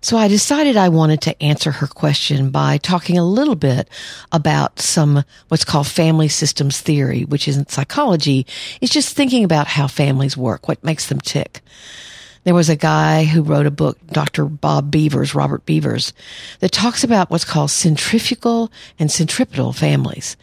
So 0.01 0.17
I 0.17 0.29
decided 0.29 0.77
I 0.77 0.91
wanted 0.91 1.21
to 1.23 1.43
answer 1.43 1.73
her 1.73 1.89
question 1.89 2.51
by 2.51 2.79
talking 2.79 3.19
a 3.19 3.25
little 3.25 3.57
bit 3.57 3.89
about 4.31 4.79
some 4.79 5.25
what's 5.49 5.65
called 5.65 5.89
family 5.89 6.29
systems 6.29 6.81
theory, 6.81 7.25
which 7.25 7.49
isn't 7.49 7.73
psychology. 7.73 8.47
It's 8.81 8.93
just 8.93 9.17
thinking 9.17 9.43
about 9.43 9.67
how 9.67 9.89
families 9.89 10.37
work, 10.37 10.69
what 10.69 10.85
makes 10.85 11.09
them 11.09 11.21
tick. 11.21 11.63
There 12.45 12.55
was 12.55 12.69
a 12.69 12.77
guy 12.77 13.25
who 13.25 13.43
wrote 13.43 13.67
a 13.67 13.73
book, 13.73 13.99
Dr. 14.07 14.45
Bob 14.45 14.91
Beavers, 14.91 15.35
Robert 15.35 15.67
Beavers, 15.67 16.13
that 16.61 16.71
talks 16.71 17.03
about 17.03 17.29
what's 17.29 17.45
called 17.45 17.71
centrifugal 17.71 18.71
and 19.01 19.11
centripetal 19.11 19.73
families. 19.73 20.37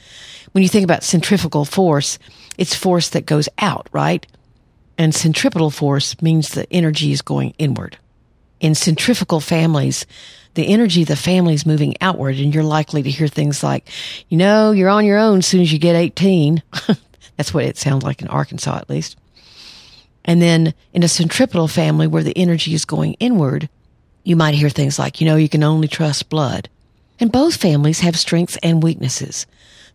When 0.52 0.64
you 0.64 0.70
think 0.70 0.84
about 0.84 1.04
centrifugal 1.04 1.64
force, 1.64 2.20
it's 2.58 2.76
force 2.76 3.10
that 3.10 3.26
goes 3.26 3.48
out, 3.58 3.88
right? 3.94 4.28
And 4.98 5.16
centripetal 5.16 5.72
force 5.72 6.22
means 6.22 6.50
the 6.50 6.72
energy 6.72 7.14
is 7.14 7.22
going 7.22 7.54
inward. 7.58 7.98
In 8.66 8.74
centrifugal 8.74 9.42
families, 9.42 10.08
the 10.56 10.70
energy 10.70 11.04
of 11.04 11.08
the 11.08 11.16
family 11.16 11.54
is 11.54 11.68
moving 11.68 11.94
outward 12.02 12.38
and 12.38 12.52
you're 12.52 12.64
likely 12.64 13.04
to 13.04 13.12
hear 13.12 13.28
things 13.28 13.62
like, 13.62 13.88
you 14.28 14.40
know, 14.40 14.72
you're 14.72 14.90
on 14.90 15.06
your 15.06 15.20
own 15.20 15.38
as 15.38 15.46
soon 15.46 15.62
as 15.62 15.72
you 15.72 15.78
get 15.78 15.96
18. 15.96 16.64
That's 17.38 17.54
what 17.54 17.66
it 17.66 17.78
sounds 17.78 18.04
like 18.04 18.24
in 18.24 18.28
Arkansas, 18.28 18.76
at 18.76 18.90
least. 18.90 19.18
And 20.24 20.42
then 20.42 20.74
in 20.94 21.04
a 21.04 21.08
centripetal 21.08 21.68
family 21.68 22.08
where 22.08 22.24
the 22.24 22.36
energy 22.36 22.74
is 22.74 22.86
going 22.86 23.14
inward, 23.20 23.70
you 24.24 24.36
might 24.36 24.56
hear 24.56 24.72
things 24.72 24.98
like, 24.98 25.22
you 25.22 25.28
know, 25.28 25.36
you 25.36 25.48
can 25.48 25.62
only 25.62 25.88
trust 25.88 26.32
blood. 26.32 26.68
And 27.20 27.32
both 27.32 27.58
families 27.58 28.00
have 28.00 28.18
strengths 28.18 28.58
and 28.64 28.82
weaknesses. 28.82 29.46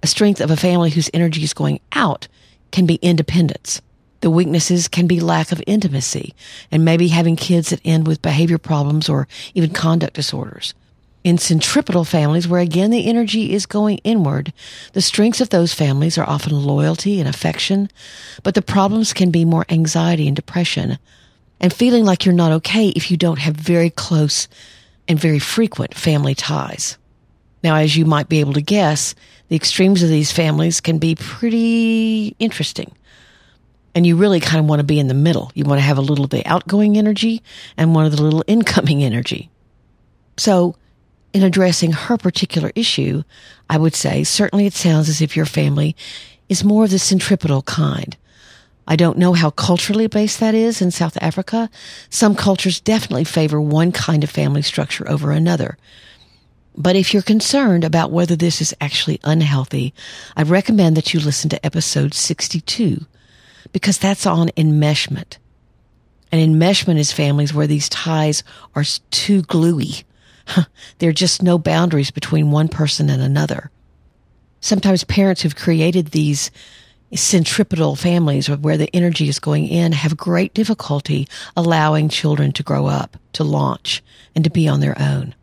A 0.00 0.06
strength 0.06 0.40
of 0.40 0.52
a 0.52 0.56
family 0.56 0.90
whose 0.90 1.10
energy 1.12 1.42
is 1.42 1.54
going 1.54 1.80
out 1.90 2.28
can 2.70 2.86
be 2.86 3.00
independence. 3.02 3.82
The 4.20 4.30
weaknesses 4.30 4.88
can 4.88 5.06
be 5.06 5.20
lack 5.20 5.50
of 5.50 5.62
intimacy 5.66 6.34
and 6.70 6.84
maybe 6.84 7.08
having 7.08 7.36
kids 7.36 7.70
that 7.70 7.80
end 7.84 8.06
with 8.06 8.22
behavior 8.22 8.58
problems 8.58 9.08
or 9.08 9.26
even 9.54 9.70
conduct 9.70 10.14
disorders. 10.14 10.74
In 11.22 11.36
centripetal 11.36 12.04
families, 12.04 12.48
where 12.48 12.60
again 12.60 12.90
the 12.90 13.06
energy 13.06 13.52
is 13.52 13.66
going 13.66 13.98
inward, 13.98 14.52
the 14.94 15.02
strengths 15.02 15.40
of 15.40 15.50
those 15.50 15.74
families 15.74 16.16
are 16.16 16.28
often 16.28 16.52
loyalty 16.52 17.20
and 17.20 17.28
affection, 17.28 17.90
but 18.42 18.54
the 18.54 18.62
problems 18.62 19.12
can 19.12 19.30
be 19.30 19.44
more 19.44 19.66
anxiety 19.68 20.26
and 20.26 20.36
depression 20.36 20.98
and 21.60 21.72
feeling 21.72 22.04
like 22.04 22.24
you're 22.24 22.34
not 22.34 22.52
okay 22.52 22.88
if 22.88 23.10
you 23.10 23.18
don't 23.18 23.38
have 23.38 23.54
very 23.54 23.90
close 23.90 24.48
and 25.08 25.18
very 25.18 25.38
frequent 25.38 25.94
family 25.94 26.34
ties. 26.34 26.96
Now, 27.62 27.76
as 27.76 27.96
you 27.96 28.06
might 28.06 28.30
be 28.30 28.40
able 28.40 28.54
to 28.54 28.62
guess, 28.62 29.14
the 29.48 29.56
extremes 29.56 30.02
of 30.02 30.08
these 30.08 30.32
families 30.32 30.80
can 30.80 30.98
be 30.98 31.14
pretty 31.14 32.34
interesting. 32.38 32.92
And 33.94 34.06
you 34.06 34.16
really 34.16 34.40
kind 34.40 34.60
of 34.60 34.66
want 34.66 34.80
to 34.80 34.84
be 34.84 35.00
in 35.00 35.08
the 35.08 35.14
middle. 35.14 35.50
You 35.54 35.64
want 35.64 35.78
to 35.78 35.84
have 35.84 35.98
a 35.98 36.02
little 36.02 36.24
of 36.24 36.30
the 36.30 36.46
outgoing 36.46 36.96
energy 36.96 37.42
and 37.76 37.94
one 37.94 38.06
of 38.06 38.16
the 38.16 38.22
little 38.22 38.44
incoming 38.46 39.02
energy. 39.02 39.50
So, 40.36 40.76
in 41.32 41.42
addressing 41.42 41.92
her 41.92 42.16
particular 42.16 42.72
issue, 42.74 43.22
I 43.68 43.78
would 43.78 43.94
say 43.94 44.24
certainly 44.24 44.66
it 44.66 44.72
sounds 44.72 45.08
as 45.08 45.20
if 45.20 45.36
your 45.36 45.46
family 45.46 45.94
is 46.48 46.64
more 46.64 46.84
of 46.84 46.90
the 46.90 46.98
centripetal 46.98 47.62
kind. 47.62 48.16
I 48.86 48.96
don't 48.96 49.18
know 49.18 49.34
how 49.34 49.50
culturally 49.50 50.08
based 50.08 50.40
that 50.40 50.54
is 50.54 50.82
in 50.82 50.90
South 50.90 51.16
Africa. 51.20 51.70
Some 52.08 52.34
cultures 52.34 52.80
definitely 52.80 53.24
favor 53.24 53.60
one 53.60 53.92
kind 53.92 54.24
of 54.24 54.30
family 54.30 54.62
structure 54.62 55.08
over 55.08 55.30
another. 55.30 55.78
But 56.76 56.96
if 56.96 57.12
you're 57.12 57.22
concerned 57.22 57.84
about 57.84 58.10
whether 58.10 58.34
this 58.34 58.60
is 58.60 58.74
actually 58.80 59.20
unhealthy, 59.22 59.94
I 60.36 60.42
recommend 60.42 60.96
that 60.96 61.14
you 61.14 61.20
listen 61.20 61.50
to 61.50 61.64
episode 61.64 62.14
62 62.14 63.06
because 63.72 63.98
that's 63.98 64.26
on 64.26 64.48
enmeshment. 64.50 65.38
And 66.32 66.40
enmeshment 66.40 66.98
is 66.98 67.12
families 67.12 67.52
where 67.52 67.66
these 67.66 67.88
ties 67.88 68.44
are 68.74 68.84
too 69.10 69.42
gluey. 69.42 70.04
there 70.98 71.10
are 71.10 71.14
just 71.14 71.42
no 71.42 71.58
boundaries 71.58 72.10
between 72.10 72.50
one 72.50 72.68
person 72.68 73.10
and 73.10 73.22
another. 73.22 73.70
Sometimes 74.60 75.04
parents 75.04 75.42
who've 75.42 75.56
created 75.56 76.08
these 76.08 76.50
centripetal 77.14 77.96
families 77.96 78.48
where 78.48 78.76
the 78.76 78.94
energy 78.94 79.28
is 79.28 79.40
going 79.40 79.66
in 79.66 79.92
have 79.92 80.16
great 80.16 80.54
difficulty 80.54 81.26
allowing 81.56 82.08
children 82.08 82.52
to 82.52 82.62
grow 82.62 82.86
up, 82.86 83.16
to 83.32 83.42
launch, 83.42 84.02
and 84.34 84.44
to 84.44 84.50
be 84.50 84.68
on 84.68 84.80
their 84.80 84.96
own. 85.00 85.34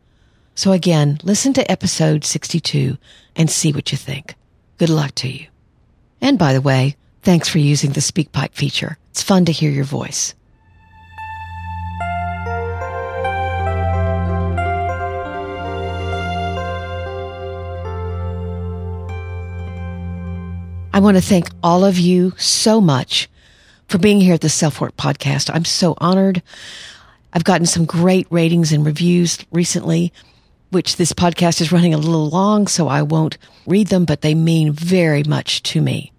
So 0.55 0.71
again, 0.71 1.19
listen 1.23 1.53
to 1.53 1.71
episode 1.71 2.23
62 2.23 2.97
and 3.35 3.49
see 3.49 3.73
what 3.73 3.91
you 3.91 3.97
think. 3.97 4.35
Good 4.77 4.89
luck 4.89 5.13
to 5.15 5.29
you. 5.29 5.47
And 6.21 6.39
by 6.39 6.53
the 6.53 6.61
way, 6.61 6.95
thanks 7.21 7.47
for 7.47 7.59
using 7.59 7.91
the 7.91 7.99
SpeakPipe 7.99 8.53
feature. 8.53 8.97
It's 9.11 9.23
fun 9.23 9.45
to 9.45 9.51
hear 9.51 9.71
your 9.71 9.83
voice. 9.83 10.33
I 20.93 20.99
want 20.99 21.17
to 21.17 21.21
thank 21.21 21.49
all 21.61 21.85
of 21.85 21.97
you 21.97 22.33
so 22.37 22.81
much 22.81 23.29
for 23.87 23.99
being 23.99 24.19
here 24.19 24.33
at 24.33 24.41
the 24.41 24.49
Self 24.49 24.81
Work 24.81 24.97
Podcast. 24.97 25.53
I'm 25.53 25.65
so 25.65 25.95
honored. 25.99 26.41
I've 27.33 27.43
gotten 27.43 27.67
some 27.67 27.85
great 27.85 28.25
ratings 28.31 28.71
and 28.71 28.85
reviews 28.85 29.37
recently 29.51 30.11
which 30.69 30.97
this 30.97 31.13
podcast 31.13 31.61
is 31.61 31.71
running 31.71 31.93
a 31.93 31.97
little 31.97 32.29
long, 32.29 32.67
so 32.67 32.87
I 32.87 33.01
won't 33.01 33.37
read 33.65 33.87
them, 33.87 34.05
but 34.05 34.21
they 34.21 34.35
mean 34.35 34.71
very 34.71 35.23
much 35.23 35.63
to 35.63 35.81
me. 35.81 36.11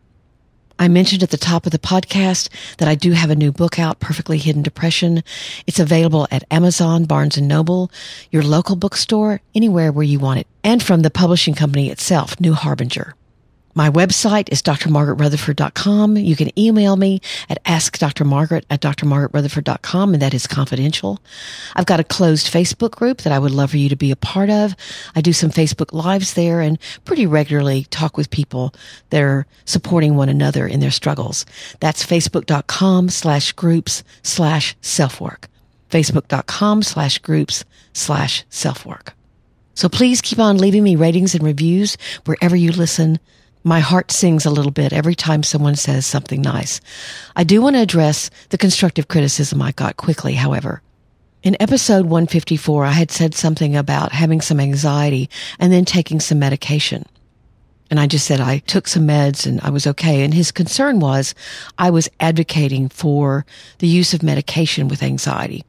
I 0.80 0.86
mentioned 0.86 1.24
at 1.24 1.30
the 1.30 1.36
top 1.36 1.66
of 1.66 1.72
the 1.72 1.78
podcast 1.78 2.48
that 2.76 2.86
I 2.86 2.94
do 2.94 3.10
have 3.12 3.30
a 3.30 3.36
new 3.36 3.50
book 3.50 3.80
out, 3.80 3.98
Perfectly 3.98 4.38
Hidden 4.38 4.62
Depression. 4.62 5.24
It's 5.66 5.80
available 5.80 6.28
at 6.30 6.44
Amazon, 6.52 7.04
Barnes 7.04 7.36
and 7.36 7.48
Noble, 7.48 7.90
your 8.30 8.44
local 8.44 8.76
bookstore, 8.76 9.40
anywhere 9.56 9.90
where 9.90 10.04
you 10.04 10.20
want 10.20 10.38
it, 10.38 10.46
and 10.62 10.80
from 10.80 11.02
the 11.02 11.10
publishing 11.10 11.54
company 11.54 11.90
itself, 11.90 12.40
New 12.40 12.54
Harbinger. 12.54 13.16
My 13.78 13.90
website 13.90 14.48
is 14.50 14.60
drmargaretrutherford.com. 14.60 16.16
You 16.16 16.34
can 16.34 16.58
email 16.58 16.96
me 16.96 17.20
at 17.48 17.62
askdrmargaret 17.62 18.64
at 18.68 18.80
drmargaretrutherford.com, 18.80 20.14
and 20.14 20.20
that 20.20 20.34
is 20.34 20.48
confidential. 20.48 21.20
I've 21.76 21.86
got 21.86 22.00
a 22.00 22.04
closed 22.04 22.52
Facebook 22.52 22.90
group 22.90 23.22
that 23.22 23.32
I 23.32 23.38
would 23.38 23.52
love 23.52 23.70
for 23.70 23.76
you 23.76 23.88
to 23.88 23.94
be 23.94 24.10
a 24.10 24.16
part 24.16 24.50
of. 24.50 24.74
I 25.14 25.20
do 25.20 25.32
some 25.32 25.50
Facebook 25.50 25.92
lives 25.92 26.34
there 26.34 26.60
and 26.60 26.76
pretty 27.04 27.24
regularly 27.24 27.84
talk 27.84 28.16
with 28.16 28.30
people 28.30 28.74
that 29.10 29.22
are 29.22 29.46
supporting 29.64 30.16
one 30.16 30.28
another 30.28 30.66
in 30.66 30.80
their 30.80 30.90
struggles. 30.90 31.46
That's 31.78 32.04
facebook.com 32.04 33.10
slash 33.10 33.52
groups 33.52 34.02
slash 34.24 34.74
self-work. 34.80 35.46
Facebook.com 35.88 36.82
slash 36.82 37.20
groups 37.20 37.64
slash 37.92 38.44
self-work. 38.50 39.12
So 39.74 39.88
please 39.88 40.20
keep 40.20 40.40
on 40.40 40.58
leaving 40.58 40.82
me 40.82 40.96
ratings 40.96 41.36
and 41.36 41.44
reviews 41.44 41.96
wherever 42.24 42.56
you 42.56 42.72
listen 42.72 43.20
my 43.68 43.80
heart 43.80 44.10
sings 44.10 44.46
a 44.46 44.50
little 44.50 44.72
bit 44.72 44.92
every 44.92 45.14
time 45.14 45.42
someone 45.42 45.76
says 45.76 46.06
something 46.06 46.40
nice. 46.40 46.80
I 47.36 47.44
do 47.44 47.60
want 47.60 47.76
to 47.76 47.82
address 47.82 48.30
the 48.48 48.58
constructive 48.58 49.08
criticism 49.08 49.60
I 49.60 49.72
got 49.72 49.98
quickly, 49.98 50.34
however. 50.34 50.82
In 51.42 51.56
episode 51.60 52.06
154, 52.06 52.84
I 52.84 52.92
had 52.92 53.10
said 53.10 53.34
something 53.34 53.76
about 53.76 54.10
having 54.12 54.40
some 54.40 54.58
anxiety 54.58 55.30
and 55.58 55.72
then 55.72 55.84
taking 55.84 56.18
some 56.18 56.38
medication. 56.38 57.04
And 57.90 58.00
I 58.00 58.06
just 58.06 58.26
said 58.26 58.40
I 58.40 58.58
took 58.58 58.88
some 58.88 59.06
meds 59.06 59.46
and 59.46 59.60
I 59.60 59.70
was 59.70 59.86
okay. 59.86 60.24
And 60.24 60.34
his 60.34 60.50
concern 60.50 60.98
was 60.98 61.34
I 61.78 61.90
was 61.90 62.08
advocating 62.20 62.88
for 62.88 63.46
the 63.78 63.86
use 63.86 64.14
of 64.14 64.22
medication 64.22 64.88
with 64.88 65.02
anxiety. 65.02 65.64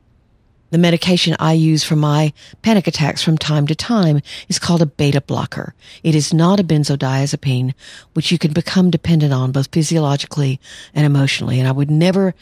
The 0.71 0.77
medication 0.77 1.35
I 1.39 1.53
use 1.53 1.83
for 1.83 1.95
my 1.95 2.31
panic 2.61 2.85
attacks 2.87 3.23
from 3.23 3.37
time 3.37 3.65
to 3.67 3.75
time 3.75 4.21
is 4.49 4.59
called 4.59 4.81
a 4.81 4.85
beta 4.85 5.19
blocker. 5.19 5.73
It 6.03 6.13
is 6.13 6.33
not 6.33 6.59
a 6.59 6.63
benzodiazepine, 6.63 7.73
which 8.13 8.31
you 8.31 8.37
can 8.37 8.53
become 8.53 8.91
dependent 8.91 9.33
on 9.33 9.51
both 9.51 9.71
physiologically 9.71 10.59
and 10.93 11.05
emotionally. 11.05 11.59
And 11.59 11.67
I 11.67 11.71
would 11.71 11.89
never 11.89 12.35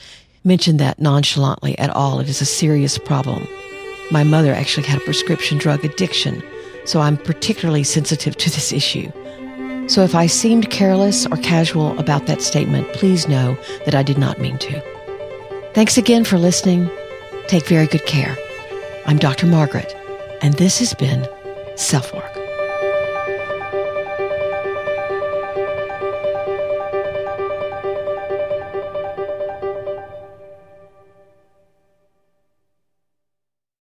mention 0.44 0.78
that 0.78 1.00
nonchalantly 1.00 1.78
at 1.80 1.90
all. 1.90 2.20
It 2.20 2.28
is 2.28 2.42
a 2.42 2.46
serious 2.46 2.98
problem. 2.98 3.48
My 4.12 4.24
mother 4.24 4.54
actually 4.54 4.88
had 4.88 5.02
a 5.02 5.06
prescription 5.06 5.58
drug 5.58 5.86
addiction, 5.86 6.44
so 6.86 7.00
I'm 7.00 7.18
particularly 7.18 7.84
sensitive 7.84 8.36
to 8.38 8.50
this 8.50 8.74
issue. 8.74 9.12
So 9.88 10.04
if 10.04 10.16
I 10.16 10.28
seemed 10.28 10.70
careless 10.70 11.26
or 11.26 11.38
casual 11.38 11.98
about 11.98 12.26
that 12.26 12.42
statement, 12.42 12.92
please 12.94 13.28
know 13.28 13.58
that 13.86 13.96
I 13.96 14.04
did 14.04 14.18
not 14.18 14.40
mean 14.40 14.58
to. 14.60 14.82
Thanks 15.74 15.98
again 15.98 16.26
for 16.26 16.38
listening. 16.38 16.90
Take 17.48 17.66
very 17.68 17.88
good 17.88 18.06
care. 18.06 18.38
I'm 19.06 19.18
Dr. 19.18 19.48
Margaret, 19.48 19.96
and 20.42 20.54
this 20.56 20.80
has 20.80 20.94
been 20.94 21.26
Self 21.76 22.14
Work. 22.14 22.37